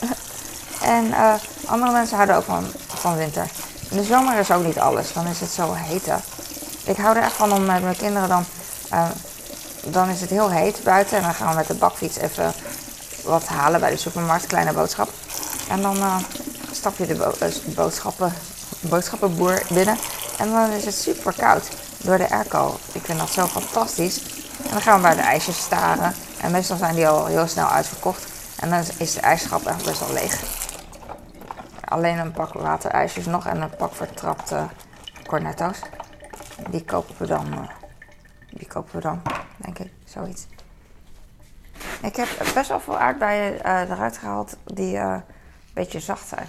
en 0.96 1.06
uh, 1.06 1.34
andere 1.64 1.92
mensen 1.92 2.16
houden 2.16 2.36
ook 2.36 2.44
van, 2.44 2.66
van 2.86 3.16
winter. 3.16 3.50
De 3.92 4.04
zomer 4.04 4.38
is 4.38 4.50
ook 4.50 4.64
niet 4.64 4.78
alles. 4.78 5.12
Dan 5.12 5.26
is 5.26 5.40
het 5.40 5.50
zo 5.50 5.72
heet. 5.72 6.06
Ik 6.84 6.96
hou 6.96 7.16
er 7.16 7.22
echt 7.22 7.32
van 7.32 7.52
om 7.52 7.64
met 7.64 7.82
mijn 7.82 7.96
kinderen 7.96 8.28
dan... 8.28 8.44
Uh, 8.92 9.08
dan 9.84 10.08
is 10.08 10.20
het 10.20 10.30
heel 10.30 10.50
heet 10.50 10.80
buiten. 10.84 11.16
En 11.16 11.22
dan 11.22 11.34
gaan 11.34 11.48
we 11.48 11.54
met 11.54 11.66
de 11.66 11.74
bakfiets 11.74 12.16
even 12.16 12.52
wat 13.24 13.46
halen 13.46 13.80
bij 13.80 13.90
de 13.90 13.96
supermarkt. 13.96 14.46
Kleine 14.46 14.72
boodschap. 14.72 15.08
En 15.68 15.82
dan 15.82 15.96
uh, 15.96 16.16
stap 16.72 16.98
je 16.98 17.06
de 17.06 17.14
bo 17.14 17.32
boodschappen, 17.64 18.32
boodschappenboer 18.80 19.62
binnen. 19.68 19.98
En 20.38 20.50
dan 20.50 20.70
is 20.70 20.84
het 20.84 20.94
super 20.94 21.32
koud 21.32 21.68
door 21.98 22.18
de 22.18 22.30
airco. 22.30 22.78
Ik 22.92 23.04
vind 23.04 23.18
dat 23.18 23.30
zo 23.30 23.46
fantastisch. 23.46 24.20
En 24.62 24.70
dan 24.70 24.80
gaan 24.80 24.96
we 24.96 25.02
bij 25.02 25.14
de 25.14 25.20
ijsjes 25.20 25.56
staren. 25.56 26.14
En 26.40 26.50
meestal 26.50 26.76
zijn 26.76 26.94
die 26.94 27.08
al 27.08 27.26
heel 27.26 27.46
snel 27.46 27.68
uitverkocht. 27.68 28.24
En 28.56 28.70
dan 28.70 28.84
is 28.96 29.12
de 29.12 29.20
ijsschap 29.20 29.66
echt 29.66 29.84
best 29.84 29.98
wel 29.98 30.12
leeg. 30.12 30.61
Alleen 31.92 32.18
een 32.18 32.32
pak 32.32 32.52
waterijsjes 32.52 33.26
nog 33.26 33.46
en 33.46 33.62
een 33.62 33.76
pak 33.76 33.94
vertrapte 33.94 34.66
cornetto's. 35.26 35.80
Die 36.70 36.84
kopen 36.84 37.14
we 37.18 37.26
dan. 37.26 37.46
Uh, 37.52 37.68
die 38.50 38.66
kopen 38.66 38.94
we 38.94 39.00
dan, 39.00 39.22
denk 39.56 39.78
ik. 39.78 39.92
Zoiets. 40.04 40.46
Ik 42.02 42.16
heb 42.16 42.28
best 42.54 42.68
wel 42.68 42.80
veel 42.80 42.98
aardbeien 42.98 43.54
uh, 43.54 43.90
eruit 43.90 44.18
gehaald 44.18 44.56
die 44.64 44.94
uh, 44.94 45.02
een 45.02 45.22
beetje 45.74 46.00
zacht 46.00 46.28
zijn. 46.28 46.46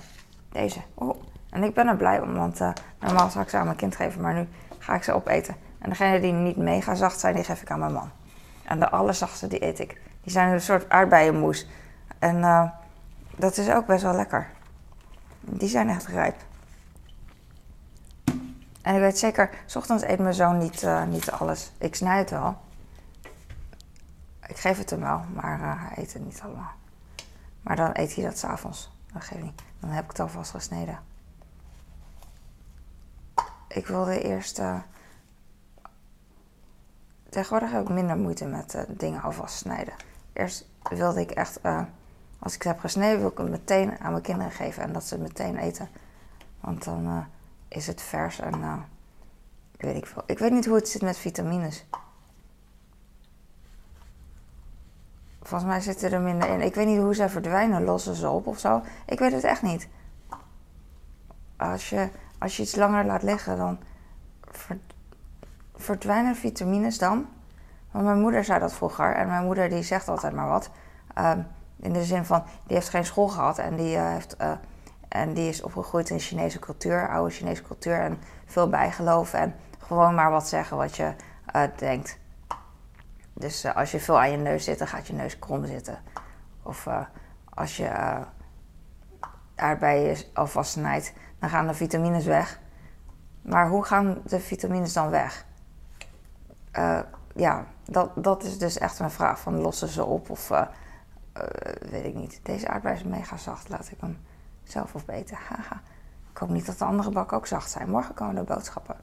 Deze. 0.52 0.80
Oh. 0.94 1.24
En 1.50 1.64
ik 1.64 1.74
ben 1.74 1.88
er 1.88 1.98
blij 1.98 2.22
om, 2.22 2.34
want 2.34 2.60
normaal 3.00 3.30
zou 3.30 3.44
ik 3.44 3.50
ze 3.50 3.58
aan 3.58 3.66
mijn 3.66 3.78
kind 3.78 3.96
geven, 3.96 4.22
maar 4.22 4.34
nu 4.34 4.48
ga 4.78 4.96
ik 4.96 5.04
ze 5.04 5.14
opeten. 5.14 5.56
En 5.80 5.90
degene 5.90 6.20
die 6.20 6.32
niet 6.32 6.58
mega 6.58 6.96
zacht 6.96 7.20
zijn, 7.20 7.36
die 7.36 7.44
geef 7.44 7.62
ik 7.62 7.72
aan 7.72 7.80
mijn 7.80 7.94
man. 7.94 8.12
En 8.64 8.80
de 8.80 8.90
allerzachtste, 8.90 9.48
die 9.48 9.66
eet 9.66 9.80
ik. 9.80 10.02
Die 10.22 10.32
zijn 10.32 10.54
een 10.54 10.62
soort 10.62 10.90
aardbeienmoes. 10.90 11.68
En 12.20 12.72
dat 13.36 13.58
is 13.58 13.70
ook 13.70 13.86
best 13.86 14.04
wel 14.04 14.16
lekker. 14.16 14.48
Die 15.46 15.70
zijn 15.70 15.90
echt 15.90 16.08
rijp. 16.08 16.36
En 18.82 18.96
ik 18.96 19.00
weet 19.00 19.18
zeker, 19.18 19.50
s 19.66 19.76
ochtends 19.76 20.04
eet 20.04 20.20
mijn 20.20 20.34
zoon 20.34 20.58
niet, 20.58 20.84
uh, 20.84 21.04
niet 21.06 21.32
alles. 21.32 21.72
Ik 21.78 21.96
snij 21.96 22.18
het 22.18 22.30
wel. 22.30 22.58
Ik 24.48 24.58
geef 24.58 24.78
het 24.78 24.90
hem 24.90 25.00
wel, 25.00 25.22
maar 25.34 25.60
uh, 25.60 25.74
hij 25.76 26.04
eet 26.04 26.14
het 26.14 26.26
niet 26.26 26.42
allemaal. 26.44 26.72
Maar 27.62 27.76
dan 27.76 27.90
eet 27.94 28.16
hij 28.16 28.24
dat 28.24 28.38
s'avonds. 28.38 28.92
Dat 29.14 29.24
geeft 29.24 29.44
niet. 29.44 29.62
Dan 29.80 29.90
heb 29.90 30.04
ik 30.04 30.10
het 30.10 30.20
alvast 30.20 30.52
gesneden. 30.52 31.00
Ik 33.68 33.88
wilde 33.88 34.22
eerst 34.22 34.62
Tegenwoordig 37.34 37.72
heb 37.72 37.82
ik 37.82 37.90
minder 37.90 38.18
moeite 38.18 38.46
met 38.46 38.74
uh, 38.76 38.82
dingen 38.88 39.22
alvast 39.22 39.56
snijden. 39.56 39.94
Eerst 40.34 40.66
wilde 40.90 41.22
ik 41.22 41.32
echt, 41.32 41.60
uh, 41.64 41.82
als 42.44 42.56
ik 42.56 42.62
het 42.62 42.72
heb 42.72 42.80
gesneden, 42.80 43.20
wil 43.20 43.30
ik 43.30 43.38
het 43.38 43.50
meteen 43.50 44.00
aan 44.00 44.12
mijn 44.12 44.24
kinderen 44.24 44.52
geven 44.52 44.84
en 44.84 44.94
dat 44.94 45.04
ze 45.04 45.14
het 45.14 45.24
meteen 45.24 45.58
eten. 45.58 45.90
Want 46.60 46.84
dan 46.84 47.06
uh, 47.06 47.18
is 47.68 47.88
het 47.88 48.02
vers 48.02 48.40
en 48.40 48.86
weet 49.78 49.96
ik 49.96 50.06
veel. 50.06 50.24
Ik 50.26 50.40
weet 50.40 50.52
niet 50.52 50.66
hoe 50.66 50.76
het 50.76 50.90
zit 50.90 51.02
met 51.02 51.18
vitamines. 51.18 51.86
Volgens 55.42 55.70
mij 55.70 55.82
zitten 55.82 56.12
er 56.12 56.22
minder 56.22 56.50
in. 56.50 56.62
Ik 56.62 56.76
weet 56.76 56.88
niet 56.88 57.00
hoe 57.00 57.16
ze 57.16 57.30
verdwijnen. 57.30 57.84
Lossen 57.84 58.16
ze 58.16 58.30
op 58.30 58.48
of 58.48 58.60
zo? 58.60 58.82
Ik 59.06 59.20
weet 59.20 59.32
het 59.32 59.44
echt 59.44 59.62
niet. 59.62 59.88
Als 61.58 61.90
je, 61.90 62.10
als 62.38 62.58
je 62.58 62.64
iets 62.64 62.76
langer 62.76 63.06
laat 63.06 63.24
liggen, 63.24 63.58
dan 63.58 63.80
verdwijnen 65.76 66.36
vitamines 66.36 66.98
dan? 66.98 67.28
Want 67.92 68.06
mijn 68.06 68.20
moeder 68.20 68.44
zei 68.44 68.60
dat 68.60 68.74
vroeger 68.74 69.16
en 69.16 69.28
mijn 69.28 69.46
moeder 69.46 69.70
die 69.70 69.84
zegt 69.84 70.08
altijd 70.08 70.34
maar 70.34 70.48
wat. 70.48 70.70
Ehm, 71.14 71.40
in 71.80 71.94
de 71.94 72.04
zin 72.04 72.26
van, 72.26 72.44
die 72.68 72.76
heeft 72.76 72.90
geen 72.90 73.06
school 73.06 73.28
gehad 73.28 73.58
en 73.58 73.76
die, 73.76 73.96
uh, 73.96 74.08
heeft, 74.08 74.36
uh, 74.42 74.52
en 75.08 75.34
die 75.34 75.50
is 75.50 75.62
opgegroeid 75.62 76.10
in 76.10 76.20
Chinese 76.20 76.60
cultuur, 76.60 77.10
oude 77.10 77.34
Chinese 77.34 77.62
cultuur 77.62 78.00
en 78.00 78.20
veel 78.46 78.70
bijgeloof 78.70 79.34
en 79.34 79.56
gewoon 79.80 80.16
maar 80.16 80.32
wat 80.32 80.48
zeggen 80.48 80.78
wat 80.78 80.96
je 80.96 81.14
uh, 81.56 81.64
denkt. 81.78 82.20
Dus 83.34 83.66
als 83.76 83.92
je 83.92 84.00
veel 84.00 84.20
aan 84.20 84.32
je 84.32 84.38
neus 84.38 84.64
zit, 84.64 84.78
dan 84.78 84.88
gaat 84.88 85.08
je 85.08 85.14
neus 85.14 85.40
krom 85.40 85.66
zitten. 85.66 86.00
Of 86.64 86.88
als 87.50 87.78
je 87.78 87.92
aardbeien 89.56 90.18
alvast 90.34 90.72
snijdt, 90.72 91.14
dan 91.40 91.50
gaan 91.50 91.68
de 91.68 91.74
vitamines 91.74 92.26
weg. 92.26 92.60
Maar 93.42 93.68
hoe 93.68 93.84
gaan 93.84 94.22
de 94.26 94.40
vitamines 94.40 94.94
dan 94.94 95.10
weg? 95.10 95.46
ja, 97.36 97.66
dat, 97.86 98.12
dat 98.16 98.44
is 98.44 98.58
dus 98.58 98.78
echt 98.78 99.00
een 99.00 99.12
vraag 99.12 99.40
van 99.40 99.62
lossen 99.62 99.88
ze 99.88 100.06
op 100.06 100.30
of 100.30 100.52
uh, 101.38 101.44
weet 101.92 102.06
ik 102.06 102.14
niet. 102.14 102.40
Deze 102.44 102.68
aardbei 102.68 102.96
is 102.96 103.04
mega 103.04 103.38
zacht, 103.38 103.70
laat 103.70 103.92
ik 103.92 103.98
hem 104.00 104.18
zelf 104.64 104.96
opeten. 104.96 105.38
Haha. 105.48 105.82
Ik 106.32 106.38
hoop 106.38 106.50
niet 106.50 106.66
dat 106.66 106.78
de 106.78 106.86
andere 106.86 107.12
bakken 107.12 107.38
ook 107.38 107.48
zacht 107.48 107.72
zijn. 107.72 107.90
Morgen 107.90 108.16
komen 108.16 108.36
de 108.36 108.44
boodschappen. 108.44 108.96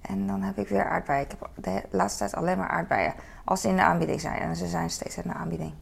En 0.00 0.26
dan 0.26 0.42
heb 0.42 0.58
ik 0.58 0.68
weer 0.68 0.88
aardbeien. 0.88 1.24
Ik 1.24 1.30
heb 1.30 1.50
de 1.64 1.82
laatste 1.90 2.18
tijd 2.18 2.34
alleen 2.34 2.58
maar 2.58 2.68
aardbeien. 2.68 3.14
Als 3.44 3.60
ze 3.60 3.68
in 3.68 3.76
de 3.76 3.82
aanbieding 3.82 4.20
zijn. 4.20 4.40
En 4.40 4.56
ze 4.56 4.66
zijn 4.66 4.90
steeds 4.90 5.16
in 5.16 5.28
de 5.28 5.34
aanbieding. 5.34 5.74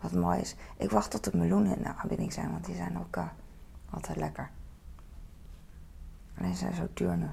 Wat 0.00 0.12
mooi 0.12 0.40
is. 0.40 0.56
Ik 0.76 0.90
wacht 0.90 1.10
tot 1.10 1.24
de 1.24 1.36
meloenen 1.36 1.76
in 1.76 1.82
de 1.82 1.94
aanbieding 1.94 2.32
zijn. 2.32 2.50
Want 2.50 2.64
die 2.64 2.74
zijn 2.74 2.98
ook 2.98 3.18
altijd 3.90 4.16
lekker. 4.16 4.50
Alleen 6.38 6.54
zijn 6.54 6.74
zo 6.74 6.88
duur 6.94 7.16
nu. 7.16 7.30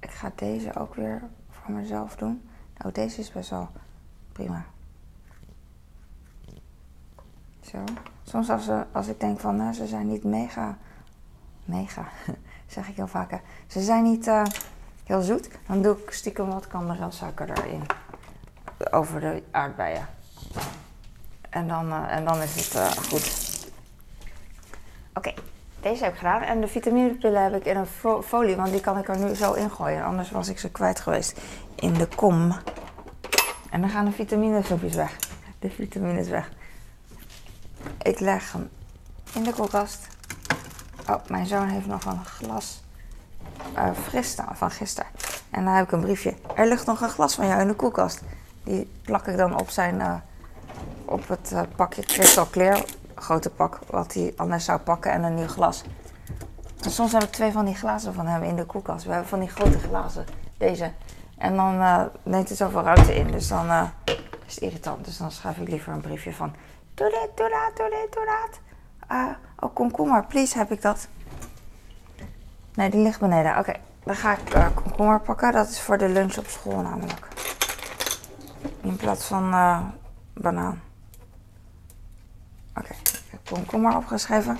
Ik 0.00 0.10
ga 0.10 0.32
deze 0.34 0.74
ook 0.74 0.94
weer 0.94 1.22
voor 1.50 1.74
mezelf 1.74 2.16
doen. 2.16 2.48
Nou, 2.76 2.92
deze 2.92 3.20
is 3.20 3.32
best 3.32 3.50
wel 3.50 3.68
prima. 4.32 4.64
Zo. 7.72 7.78
Soms 8.22 8.50
als, 8.50 8.64
ze, 8.64 8.84
als 8.92 9.06
ik 9.06 9.20
denk 9.20 9.40
van, 9.40 9.56
nou, 9.56 9.72
ze 9.72 9.86
zijn 9.86 10.08
niet 10.08 10.24
mega, 10.24 10.76
mega, 11.64 12.08
zeg 12.66 12.88
ik 12.88 12.96
heel 12.96 13.06
vaak. 13.06 13.40
Ze 13.66 13.80
zijn 13.80 14.02
niet 14.02 14.26
uh, 14.26 14.42
heel 15.04 15.20
zoet. 15.20 15.48
Dan 15.66 15.82
doe 15.82 15.96
ik 15.96 16.10
stiekem 16.10 16.46
wat 16.46 16.66
kandeelsuiker 16.66 17.50
erin. 17.50 17.82
Over 18.90 19.20
de 19.20 19.42
aardbeien. 19.50 20.06
En 21.50 21.68
dan, 21.68 21.86
uh, 21.86 22.16
en 22.16 22.24
dan 22.24 22.42
is 22.42 22.54
het 22.54 22.74
uh, 22.74 22.90
goed. 22.90 23.32
Oké. 25.14 25.34
Deze 25.80 26.04
heb 26.04 26.12
ik 26.12 26.18
gedaan. 26.18 26.42
En 26.42 26.60
de 26.60 26.68
vitaminepillen 26.68 27.42
heb 27.42 27.54
ik 27.54 27.64
in 27.64 27.76
een 27.76 28.22
folie, 28.22 28.56
want 28.56 28.70
die 28.70 28.80
kan 28.80 28.98
ik 28.98 29.08
er 29.08 29.18
nu 29.18 29.34
zo 29.34 29.52
ingooien. 29.52 30.04
Anders 30.04 30.30
was 30.30 30.48
ik 30.48 30.58
ze 30.58 30.70
kwijt 30.70 31.00
geweest 31.00 31.40
in 31.74 31.92
de 31.92 32.08
kom. 32.16 32.54
En 33.70 33.80
dan 33.80 33.90
gaan 33.90 34.04
de 34.04 34.12
vitaminesnoepjes 34.12 34.94
weg. 34.94 35.16
De 35.58 35.70
vitamines 35.70 36.28
weg. 36.28 36.50
Ik 38.12 38.20
leg 38.20 38.52
hem 38.52 38.70
in 39.34 39.42
de 39.42 39.52
koelkast. 39.52 40.06
Oh, 41.08 41.16
mijn 41.26 41.46
zoon 41.46 41.68
heeft 41.68 41.86
nog 41.86 42.04
een 42.04 42.24
glas 42.24 42.82
uh, 43.76 44.22
van 44.52 44.70
gisteren. 44.70 45.10
En 45.50 45.64
dan 45.64 45.74
heb 45.74 45.84
ik 45.84 45.92
een 45.92 46.00
briefje. 46.00 46.34
Er 46.54 46.68
ligt 46.68 46.86
nog 46.86 47.00
een 47.00 47.08
glas 47.08 47.34
van 47.34 47.46
jou 47.46 47.60
in 47.60 47.66
de 47.66 47.74
koelkast. 47.74 48.22
Die 48.64 48.90
plak 49.02 49.26
ik 49.26 49.36
dan 49.36 49.60
op 49.60 49.70
zijn, 49.70 49.94
uh, 49.94 50.14
op 51.04 51.28
het 51.28 51.50
uh, 51.52 51.60
pakje 51.76 52.02
Crystal 52.02 52.50
Clear, 52.50 52.84
grote 53.14 53.50
pak, 53.50 53.78
wat 53.90 54.14
hij 54.14 54.32
anders 54.36 54.64
zou 54.64 54.78
pakken 54.80 55.12
en 55.12 55.22
een 55.22 55.34
nieuw 55.34 55.48
glas. 55.48 55.82
En 56.80 56.90
soms 56.90 57.12
heb 57.12 57.22
ik 57.22 57.32
twee 57.32 57.52
van 57.52 57.64
die 57.64 57.74
glazen 57.74 58.14
van 58.14 58.26
hem 58.26 58.42
in 58.42 58.56
de 58.56 58.64
koelkast. 58.64 59.04
We 59.04 59.10
hebben 59.10 59.28
van 59.28 59.40
die 59.40 59.50
grote 59.50 59.78
glazen, 59.78 60.24
deze. 60.58 60.92
En 61.38 61.56
dan 61.56 61.78
neemt 62.22 62.48
het 62.48 62.58
zoveel 62.58 62.82
ruimte 62.82 63.14
in, 63.14 63.30
dus 63.30 63.48
dan 63.48 63.90
is 64.46 64.54
het 64.54 64.62
irritant. 64.62 65.04
Dus 65.04 65.16
dan 65.16 65.30
schrijf 65.30 65.56
ik 65.56 65.68
liever 65.68 65.92
een 65.92 66.00
briefje 66.00 66.32
van, 66.32 66.54
doe 66.94 67.10
dit, 67.10 67.30
doe 67.34 67.48
dat, 67.48 67.76
doe 67.76 67.90
dit, 67.90 68.12
doe 68.12 68.24
dat. 68.24 68.60
oh, 69.60 69.74
komkommer, 69.74 70.26
please, 70.26 70.58
heb 70.58 70.70
ik 70.70 70.82
dat. 70.82 71.08
Nee, 72.74 72.90
die 72.90 73.02
ligt 73.02 73.20
beneden. 73.20 73.58
Oké, 73.58 73.72
dan 74.04 74.16
ga 74.16 74.32
ik 74.32 74.54
uh, 74.54 74.66
komkommer 74.74 75.20
pakken. 75.20 75.52
Dat 75.52 75.68
is 75.68 75.80
voor 75.80 75.98
de 75.98 76.08
lunch 76.08 76.38
op 76.38 76.46
school 76.46 76.80
namelijk. 76.80 77.28
In 78.80 78.96
plaats 78.96 79.24
van 79.24 79.54
uh, 79.54 79.80
banaan. 80.34 80.82
Oké, 82.76 82.92
ik 82.92 83.26
heb 83.30 83.40
komkommer 83.48 83.96
opgeschreven. 83.96 84.58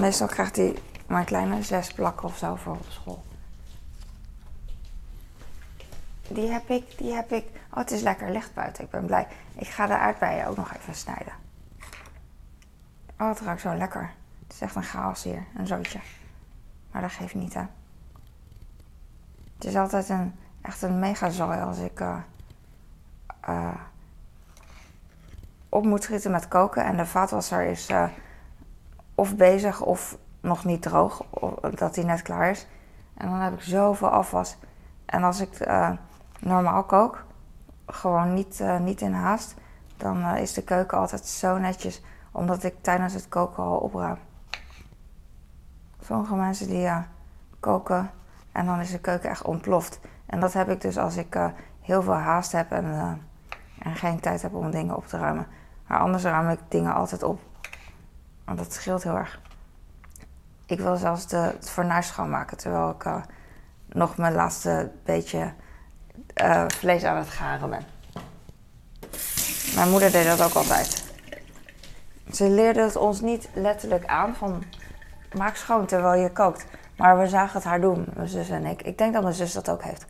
Meestal 0.00 0.26
krijgt 0.26 0.56
hij 0.56 0.78
mijn 1.06 1.24
kleine 1.24 1.62
zes 1.62 1.92
plakken 1.92 2.28
of 2.28 2.36
zo 2.36 2.54
voor 2.54 2.72
op 2.72 2.86
school. 2.88 3.22
Die 6.28 6.50
heb 6.50 6.70
ik, 6.70 6.98
die 6.98 7.12
heb 7.12 7.32
ik. 7.32 7.59
Oh, 7.70 7.76
het 7.76 7.90
is 7.90 8.00
lekker 8.00 8.30
licht 8.30 8.54
buiten. 8.54 8.84
Ik 8.84 8.90
ben 8.90 9.06
blij. 9.06 9.26
Ik 9.54 9.68
ga 9.68 9.86
de 9.86 9.98
aardbeien 9.98 10.46
ook 10.46 10.56
nog 10.56 10.74
even 10.74 10.94
snijden. 10.94 11.32
Oh, 13.18 13.28
het 13.28 13.40
ruikt 13.40 13.60
zo 13.60 13.74
lekker. 13.74 14.12
Het 14.42 14.52
is 14.52 14.60
echt 14.60 14.74
een 14.74 14.82
chaos 14.82 15.22
hier. 15.22 15.44
Een 15.56 15.66
zootje. 15.66 16.00
Maar 16.90 17.02
dat 17.02 17.10
geeft 17.10 17.34
niet, 17.34 17.54
hè. 17.54 17.62
Het 19.54 19.64
is 19.64 19.76
altijd 19.76 20.08
een, 20.08 20.34
echt 20.60 20.82
een 20.82 20.98
mega 20.98 21.30
zooi 21.30 21.60
als 21.60 21.78
ik 21.78 22.00
uh, 22.00 22.16
uh, 23.48 23.74
op 25.68 25.84
moet 25.84 26.02
schieten 26.02 26.30
met 26.30 26.48
koken. 26.48 26.84
En 26.84 26.96
de 26.96 27.06
vaatwasser 27.06 27.62
is 27.62 27.90
uh, 27.90 28.08
of 29.14 29.36
bezig 29.36 29.80
of 29.80 30.18
nog 30.40 30.64
niet 30.64 30.82
droog. 30.82 31.22
Of, 31.30 31.54
dat 31.54 31.96
hij 31.96 32.04
net 32.04 32.22
klaar 32.22 32.50
is. 32.50 32.66
En 33.14 33.30
dan 33.30 33.40
heb 33.40 33.52
ik 33.52 33.62
zoveel 33.62 34.08
afwas. 34.08 34.56
En 35.06 35.22
als 35.22 35.40
ik 35.40 35.66
normaal 36.40 36.84
kook, 36.84 37.24
gewoon 37.90 38.34
niet, 38.34 38.62
niet 38.80 39.00
in 39.00 39.12
haast, 39.12 39.54
dan 39.96 40.36
is 40.36 40.52
de 40.52 40.62
keuken 40.62 40.98
altijd 40.98 41.26
zo 41.26 41.58
netjes. 41.58 42.02
Omdat 42.32 42.64
ik 42.64 42.74
tijdens 42.80 43.14
het 43.14 43.28
koken 43.28 43.62
al 43.62 43.76
opruim. 43.76 44.18
Sommige 46.00 46.34
mensen 46.34 46.66
die 46.66 46.78
ja, 46.78 47.06
koken 47.60 48.10
en 48.52 48.66
dan 48.66 48.80
is 48.80 48.90
de 48.90 48.98
keuken 48.98 49.30
echt 49.30 49.42
ontploft. 49.42 50.00
En 50.26 50.40
dat 50.40 50.52
heb 50.52 50.68
ik 50.68 50.80
dus 50.80 50.98
als 50.98 51.16
ik 51.16 51.38
heel 51.80 52.02
veel 52.02 52.12
haast 52.14 52.52
heb 52.52 52.70
en, 52.70 53.20
en, 53.78 53.96
geen 53.96 54.20
tijd 54.20 54.42
heb 54.42 54.54
om 54.54 54.70
dingen 54.70 54.96
op 54.96 55.06
te 55.06 55.18
ruimen. 55.18 55.46
Maar 55.86 55.98
anders 55.98 56.22
ruim 56.22 56.48
ik 56.48 56.60
dingen 56.68 56.94
altijd 56.94 57.22
op. 57.22 57.40
Want 58.44 58.58
dat 58.58 58.72
scheelt 58.72 59.02
heel 59.02 59.16
erg. 59.16 59.40
Ik 60.66 60.80
wil 60.80 60.96
zelfs 60.96 61.26
de, 61.26 61.36
het 61.36 61.70
fornuis 61.70 62.06
schoonmaken 62.06 62.56
terwijl 62.56 62.90
ik 62.90 63.04
nog 63.86 64.16
mijn 64.16 64.34
laatste 64.34 64.90
beetje 65.04 65.52
vlees 66.66 67.04
aan 67.04 67.16
het 67.16 67.28
garen 67.28 67.70
ben. 67.70 67.84
Mijn 69.74 69.90
moeder 69.90 70.12
deed 70.12 70.26
dat 70.26 70.42
ook 70.42 70.54
altijd. 70.54 71.04
Ze 72.32 72.50
leerde 72.50 72.82
het 72.82 72.96
ons 72.96 73.20
niet 73.20 73.48
letterlijk 73.54 74.06
aan 74.06 74.34
van 74.34 74.64
maak 75.36 75.56
schoon 75.56 75.86
terwijl 75.86 76.22
je 76.22 76.32
kookt. 76.32 76.66
Maar 76.96 77.18
we 77.18 77.28
zagen 77.28 77.54
het 77.54 77.64
haar 77.64 77.80
doen, 77.80 78.06
mijn 78.14 78.28
zus 78.28 78.48
en 78.48 78.66
ik. 78.66 78.82
Ik 78.82 78.98
denk 78.98 79.12
dat 79.12 79.22
mijn 79.22 79.34
zus 79.34 79.52
dat 79.52 79.70
ook 79.70 79.82
heeft. 79.82 80.06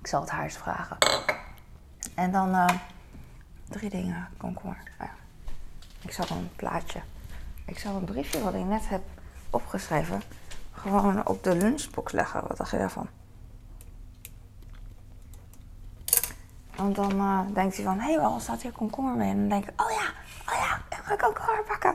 Ik 0.00 0.06
zal 0.06 0.20
het 0.20 0.30
haar 0.30 0.44
eens 0.44 0.56
vragen. 0.56 0.96
En 2.14 2.32
dan 2.32 2.54
uh, 2.54 2.68
drie 3.68 3.90
dingen, 3.90 4.28
komkommer. 4.36 4.78
Oh 5.00 5.06
ja. 5.06 5.12
Ik 6.02 6.12
zal 6.12 6.26
een 6.30 6.50
plaatje. 6.56 7.00
Ik 7.64 7.78
zal 7.78 7.96
een 7.96 8.04
briefje 8.04 8.42
wat 8.42 8.54
ik 8.54 8.64
net 8.64 8.88
heb 8.88 9.02
opgeschreven 9.50 10.22
gewoon 10.80 11.26
op 11.26 11.44
de 11.44 11.56
lunchbox 11.56 12.12
leggen. 12.12 12.42
Wat 12.48 12.56
dacht 12.56 12.70
je 12.70 12.78
daarvan? 12.78 13.08
Want 16.76 16.94
dan 16.94 17.12
uh, 17.14 17.40
denkt 17.54 17.76
hij 17.76 17.84
van, 17.84 17.98
hé, 17.98 18.10
hey, 18.10 18.20
waarom 18.20 18.40
staat 18.40 18.62
hier 18.62 18.72
komkommer 18.72 19.14
mee? 19.14 19.30
En 19.30 19.38
dan 19.38 19.48
denk 19.48 19.68
ik, 19.68 19.80
oh 19.80 19.90
ja, 19.90 20.12
oh 20.52 20.58
ja, 20.58 20.96
ik 20.96 21.02
ga 21.04 21.16
komkommer 21.16 21.64
pakken. 21.64 21.94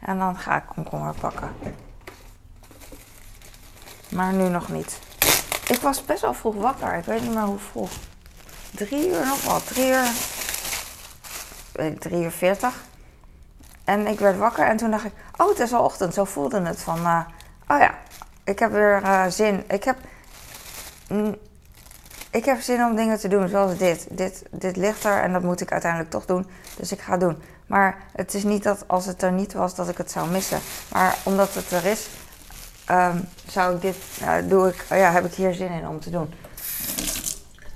En 0.00 0.18
dan 0.18 0.36
ga 0.36 0.56
ik 0.56 0.66
komkommer 0.74 1.14
pakken. 1.14 1.54
Maar 4.08 4.32
nu 4.32 4.48
nog 4.48 4.68
niet. 4.68 4.98
Ik 5.68 5.80
was 5.80 6.04
best 6.04 6.20
wel 6.20 6.34
vroeg 6.34 6.54
wakker. 6.54 6.94
Ik 6.94 7.04
weet 7.04 7.22
niet 7.22 7.34
meer 7.34 7.42
hoe 7.42 7.58
vroeg. 7.58 7.90
Drie 8.74 9.08
uur 9.08 9.26
nog 9.26 9.44
wat. 9.44 9.66
Drie 9.66 9.86
uur. 9.86 10.10
Drie 11.98 12.22
uur 12.22 12.30
veertig. 12.30 12.84
En 13.84 14.06
ik 14.06 14.18
werd 14.18 14.38
wakker 14.38 14.66
en 14.66 14.76
toen 14.76 14.90
dacht 14.90 15.04
ik, 15.04 15.12
oh 15.36 15.48
het 15.48 15.58
is 15.58 15.72
al 15.72 15.84
ochtend. 15.84 16.14
Zo 16.14 16.24
voelde 16.24 16.60
het 16.60 16.82
van, 16.82 16.98
uh, 16.98 17.20
oh 17.68 17.78
ja, 17.78 17.94
ik 18.44 18.58
heb 18.58 18.70
weer 18.70 19.02
uh, 19.02 19.26
zin. 19.26 19.64
Ik 19.68 19.84
heb, 19.84 19.96
ik 22.30 22.44
heb 22.44 22.60
zin 22.60 22.84
om 22.84 22.96
dingen 22.96 23.18
te 23.18 23.28
doen 23.28 23.48
zoals 23.48 23.76
dit. 23.76 24.06
dit. 24.10 24.42
Dit 24.50 24.76
ligt 24.76 25.04
er 25.04 25.22
en 25.22 25.32
dat 25.32 25.42
moet 25.42 25.60
ik 25.60 25.72
uiteindelijk 25.72 26.10
toch 26.10 26.26
doen. 26.26 26.46
Dus 26.76 26.92
ik 26.92 27.00
ga 27.00 27.10
het 27.10 27.20
doen. 27.20 27.42
Maar 27.66 27.98
het 28.12 28.34
is 28.34 28.44
niet 28.44 28.62
dat 28.62 28.88
als 28.88 29.06
het 29.06 29.22
er 29.22 29.32
niet 29.32 29.52
was 29.52 29.74
dat 29.74 29.88
ik 29.88 29.96
het 29.96 30.10
zou 30.10 30.30
missen. 30.30 30.60
Maar 30.88 31.16
omdat 31.22 31.54
het 31.54 31.70
er 31.70 31.84
is, 31.84 32.08
um, 32.90 33.28
zou 33.46 33.74
ik 33.74 33.80
dit, 33.80 33.96
uh, 34.22 34.34
doe 34.44 34.68
ik, 34.68 34.84
uh, 34.92 34.98
ja, 34.98 35.10
heb 35.10 35.24
ik 35.24 35.34
hier 35.34 35.54
zin 35.54 35.70
in 35.70 35.88
om 35.88 36.00
te 36.00 36.10
doen. 36.10 36.34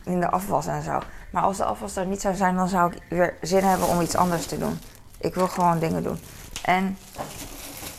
In 0.05 0.20
de 0.20 0.31
afwas 0.31 0.66
en 0.66 0.83
zo. 0.83 0.98
Maar 1.31 1.42
als 1.42 1.57
de 1.57 1.64
afwas 1.64 1.96
er 1.96 2.07
niet 2.07 2.20
zou 2.20 2.35
zijn, 2.35 2.57
dan 2.57 2.68
zou 2.68 2.92
ik 2.92 3.03
weer 3.09 3.35
zin 3.40 3.64
hebben 3.64 3.88
om 3.88 4.00
iets 4.00 4.16
anders 4.16 4.46
te 4.46 4.59
doen. 4.59 4.79
Ik 5.18 5.35
wil 5.35 5.48
gewoon 5.48 5.79
dingen 5.79 6.03
doen. 6.03 6.20
En 6.62 6.98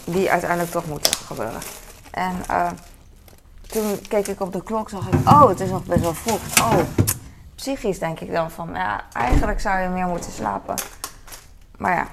die 0.03 0.31
uiteindelijk 0.31 0.71
toch 0.71 0.85
moeten 0.85 1.13
gebeuren. 1.13 1.61
En 2.11 2.35
uh, 2.49 2.71
toen 3.67 4.01
keek 4.07 4.27
ik 4.27 4.39
op 4.39 4.53
de 4.53 4.63
klok, 4.63 4.89
zag 4.89 5.07
ik, 5.07 5.29
oh, 5.29 5.47
het 5.47 5.59
is 5.59 5.69
nog 5.69 5.85
best 5.85 6.01
wel 6.01 6.13
vroeg. 6.13 6.59
Oh, 6.61 6.79
psychisch 7.55 7.99
denk 7.99 8.19
ik 8.19 8.31
dan 8.31 8.51
van, 8.51 8.69
ja, 8.73 9.03
eigenlijk 9.13 9.59
zou 9.59 9.79
je 9.79 9.89
meer 9.89 10.07
moeten 10.07 10.31
slapen. 10.31 10.75
Maar 11.77 11.95
ja, 11.95 12.07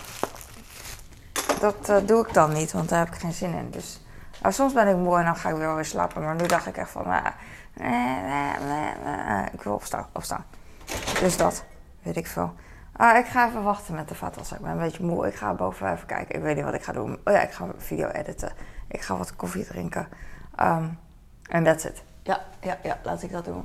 dat 1.61 1.89
uh, 1.89 1.97
doe 2.07 2.27
ik 2.27 2.35
dan 2.35 2.53
niet, 2.53 2.73
want 2.73 2.89
daar 2.89 2.99
heb 2.99 3.15
ik 3.15 3.21
geen 3.21 3.33
zin 3.33 3.55
in. 3.55 3.71
Dus 3.71 4.01
nou, 4.43 4.55
soms 4.55 4.73
ben 4.73 4.89
ik 4.89 4.97
moe 4.97 5.19
en 5.19 5.25
dan 5.25 5.37
ga 5.37 5.49
ik 5.49 5.57
weer 5.57 5.75
weer 5.75 5.85
slapen. 5.85 6.23
Maar 6.23 6.35
nu 6.35 6.47
dacht 6.47 6.67
ik 6.67 6.77
echt 6.77 6.91
van, 6.91 7.07
uh, 7.81 9.43
ik 9.53 9.63
wil 9.63 9.75
opstaan, 9.75 10.07
opstaan. 10.13 10.45
Dus 11.21 11.37
dat, 11.37 11.65
weet 12.03 12.17
ik 12.17 12.27
veel. 12.27 12.55
Uh, 13.01 13.17
ik 13.17 13.27
ga 13.27 13.49
even 13.49 13.63
wachten 13.63 13.95
met 13.95 14.09
de 14.09 14.15
vaatwasser. 14.15 14.57
Ik 14.57 14.63
ben 14.63 14.71
een 14.71 14.79
beetje 14.79 15.05
moe. 15.05 15.27
Ik 15.27 15.35
ga 15.35 15.55
boven 15.55 15.93
even 15.93 16.07
kijken. 16.07 16.35
Ik 16.35 16.43
weet 16.43 16.57
niet 16.57 16.65
wat 16.65 16.75
ik 16.75 16.83
ga 16.83 16.93
doen. 16.93 17.19
Oh 17.25 17.33
ja, 17.33 17.41
ik 17.41 17.51
ga 17.51 17.67
video 17.77 18.09
editen. 18.09 18.53
Ik 18.89 19.01
ga 19.01 19.17
wat 19.17 19.37
koffie 19.37 19.65
drinken. 19.65 20.09
Um, 20.61 20.99
en 21.43 21.65
that's 21.65 21.85
it. 21.85 22.03
Ja, 22.23 22.41
ja, 22.61 22.79
ja, 22.83 22.99
laat 23.03 23.23
ik 23.23 23.33
dat 23.33 23.45
doen. 23.45 23.65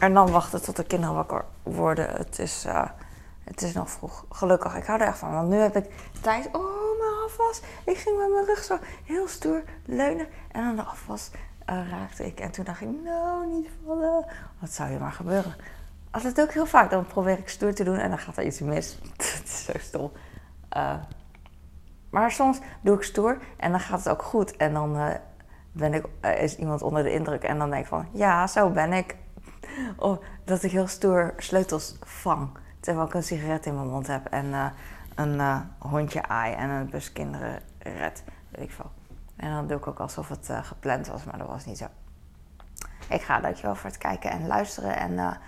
En 0.00 0.14
dan 0.14 0.30
wachten 0.30 0.62
tot 0.62 0.76
de 0.76 0.84
kinderen 0.84 1.14
wakker 1.14 1.44
worden. 1.62 2.10
Het 2.10 2.38
is, 2.38 2.66
uh, 2.66 2.88
het 3.44 3.62
is 3.62 3.72
nog 3.72 3.90
vroeg. 3.90 4.24
Gelukkig, 4.30 4.76
ik 4.76 4.84
hou 4.84 5.00
er 5.00 5.06
echt 5.06 5.18
van. 5.18 5.32
Want 5.32 5.48
nu 5.48 5.56
heb 5.56 5.76
ik 5.76 5.90
tijd. 6.20 6.46
Oh, 6.52 6.98
mijn 6.98 7.24
afwas. 7.24 7.60
Ik 7.84 7.96
ging 7.96 8.18
met 8.18 8.30
mijn 8.30 8.46
rug 8.46 8.64
zo 8.64 8.78
heel 9.04 9.28
stoer 9.28 9.62
leunen. 9.84 10.26
En 10.52 10.62
aan 10.62 10.76
de 10.76 10.82
afwas 10.82 11.30
uh, 11.70 11.90
raakte 11.90 12.26
ik. 12.26 12.40
En 12.40 12.50
toen 12.50 12.64
dacht 12.64 12.80
ik, 12.80 12.88
nou, 13.04 13.46
niet 13.46 13.68
vallen. 13.86 14.26
Wat 14.58 14.70
zou 14.70 14.90
je 14.90 14.98
maar 14.98 15.12
gebeuren? 15.12 15.54
Als 16.10 16.22
het 16.22 16.40
ook 16.40 16.52
heel 16.52 16.66
vaak. 16.66 16.90
Dan 16.90 17.06
probeer 17.06 17.38
ik 17.38 17.48
stoer 17.48 17.74
te 17.74 17.84
doen 17.84 17.96
en 17.96 18.08
dan 18.08 18.18
gaat 18.18 18.36
er 18.36 18.44
iets 18.44 18.60
mis. 18.60 18.98
Het 19.16 19.42
is 19.44 19.64
zo 19.64 19.72
stom. 19.78 20.10
Uh, 20.76 20.94
maar 22.10 22.30
soms 22.30 22.58
doe 22.80 22.96
ik 22.96 23.02
stoer 23.02 23.38
en 23.56 23.70
dan 23.70 23.80
gaat 23.80 23.98
het 23.98 24.08
ook 24.08 24.22
goed. 24.22 24.56
En 24.56 24.72
dan 24.72 24.96
uh, 24.96 25.06
ben 25.72 25.94
ik, 25.94 26.04
uh, 26.24 26.42
is 26.42 26.56
iemand 26.56 26.82
onder 26.82 27.02
de 27.02 27.12
indruk. 27.12 27.42
En 27.42 27.58
dan 27.58 27.70
denk 27.70 27.82
ik 27.82 27.88
van, 27.88 28.06
ja, 28.12 28.46
zo 28.46 28.70
ben 28.70 28.92
ik. 28.92 29.16
Dat 30.44 30.62
ik 30.62 30.70
heel 30.70 30.86
stoer 30.86 31.34
sleutels 31.36 31.96
vang. 32.00 32.50
Terwijl 32.80 33.06
ik 33.06 33.14
een 33.14 33.22
sigaret 33.22 33.66
in 33.66 33.74
mijn 33.74 33.88
mond 33.88 34.06
heb 34.06 34.26
en 34.26 34.72
een 35.14 35.64
hondje 35.78 36.28
aai 36.28 36.54
en 36.54 36.70
een 36.70 36.90
bus 36.90 37.12
kinderen 37.12 37.60
red. 37.78 38.24
Weet 38.48 38.64
ik 38.64 38.70
veel. 38.70 38.90
En 39.36 39.50
dan 39.50 39.66
doe 39.66 39.76
ik 39.76 39.86
ook 39.86 39.98
alsof 39.98 40.28
het 40.28 40.50
gepland 40.62 41.06
was, 41.06 41.24
maar 41.24 41.38
dat 41.38 41.46
was 41.48 41.64
niet 41.64 41.78
zo. 41.78 41.86
Ik 43.08 43.22
ga 43.22 43.40
dankjewel 43.40 43.74
voor 43.74 43.90
het 43.90 43.98
kijken 43.98 44.30
en 44.30 44.46
luisteren. 44.46 44.96
En 44.96 45.38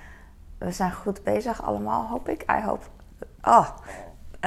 we 0.60 0.70
zijn 0.70 0.92
goed 0.92 1.22
bezig 1.22 1.62
allemaal, 1.62 2.06
hoop 2.06 2.28
ik. 2.28 2.42
I 2.42 2.62
hope. 2.64 2.84
Oh, 3.42 3.68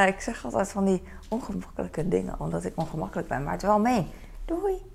ik 0.07 0.21
zeg 0.21 0.45
altijd 0.45 0.71
van 0.71 0.85
die 0.85 1.03
ongemakkelijke 1.29 2.07
dingen, 2.07 2.39
omdat 2.39 2.65
ik 2.65 2.73
ongemakkelijk 2.75 3.27
ben. 3.27 3.43
Maar 3.43 3.53
het 3.53 3.61
wel 3.61 3.79
mee. 3.79 4.07
Doei! 4.45 4.92